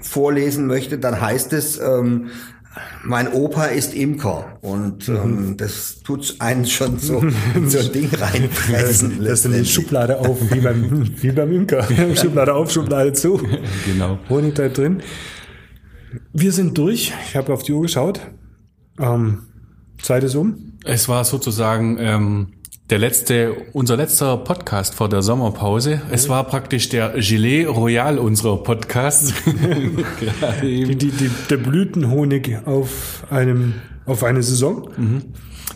vorlesen 0.00 0.66
möchte, 0.66 0.98
dann 0.98 1.20
heißt 1.20 1.52
es, 1.52 1.80
ähm, 1.80 2.30
mein 3.04 3.32
Opa 3.32 3.66
ist 3.66 3.94
Imker 3.94 4.58
und 4.62 5.08
ähm, 5.08 5.56
das 5.58 6.02
tut 6.02 6.36
einen 6.38 6.66
schon 6.66 6.98
so 6.98 7.22
so 7.66 7.78
ein 7.78 7.92
Ding 7.92 8.08
reinpressen. 8.10 9.22
Das 9.22 9.42
dann 9.42 9.52
die. 9.52 9.64
Schublade 9.64 10.18
auf, 10.18 10.38
wie 10.52 10.60
beim, 10.60 11.10
wie 11.20 11.32
beim 11.32 11.52
Imker. 11.52 11.86
Schublade 12.16 12.54
auf, 12.54 12.70
Schublade 12.70 13.12
zu. 13.12 13.40
Genau. 13.86 14.18
Honig 14.28 14.54
da 14.54 14.68
drin. 14.68 15.02
Wir 16.32 16.52
sind 16.52 16.78
durch. 16.78 17.12
Ich 17.28 17.36
habe 17.36 17.52
auf 17.52 17.62
die 17.62 17.72
Uhr 17.72 17.82
geschaut. 17.82 18.20
Ähm, 18.98 19.42
Zeit 20.00 20.24
ist 20.24 20.34
um. 20.34 20.71
Es 20.84 21.08
war 21.08 21.24
sozusagen 21.24 21.96
ähm, 22.00 22.46
der 22.90 22.98
letzte, 22.98 23.54
unser 23.72 23.96
letzter 23.96 24.36
Podcast 24.36 24.94
vor 24.94 25.08
der 25.08 25.22
Sommerpause. 25.22 26.02
Es 26.10 26.28
war 26.28 26.44
praktisch 26.44 26.88
der 26.88 27.10
Gilet 27.18 27.68
Royal 27.68 28.18
unserer 28.18 28.62
Podcasts. 28.62 29.32
Die, 30.62 30.96
die, 30.96 31.10
die, 31.10 31.30
der 31.50 31.56
Blütenhonig 31.56 32.58
auf 32.66 33.24
einem, 33.30 33.74
auf 34.06 34.24
eine 34.24 34.42
Saison. 34.42 34.88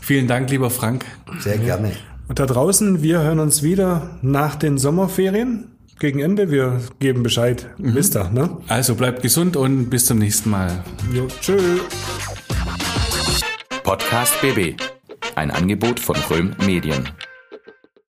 Vielen 0.01 0.27
Dank, 0.27 0.51
lieber 0.51 0.71
Frank. 0.71 1.05
Sehr 1.40 1.59
gerne. 1.59 1.92
Und 2.29 2.38
da 2.38 2.47
draußen, 2.47 3.03
wir 3.03 3.21
hören 3.21 3.38
uns 3.38 3.62
wieder 3.62 4.19
nach 4.23 4.57
den 4.57 4.79
Sommerferien. 4.79 5.69
Gegen 5.99 6.21
Ende. 6.21 6.51
Wir 6.51 6.81
geben 6.99 7.23
Bescheid. 7.23 7.71
Bis 7.79 8.11
da, 8.11 8.29
ne? 8.29 8.59
Also 8.69 8.95
bleibt 8.95 9.23
gesund 9.23 9.57
und 9.57 9.88
bis 9.88 10.05
zum 10.07 10.19
nächsten 10.19 10.51
Mal. 10.51 10.85
Jo, 11.12 11.27
tschö. 11.40 11.57
Podcast 13.83 14.35
BB. 14.42 14.77
Ein 15.37 15.51
Angebot 15.51 16.01
von 16.01 16.16
Röhm 16.31 16.57
Medien. 16.64 17.11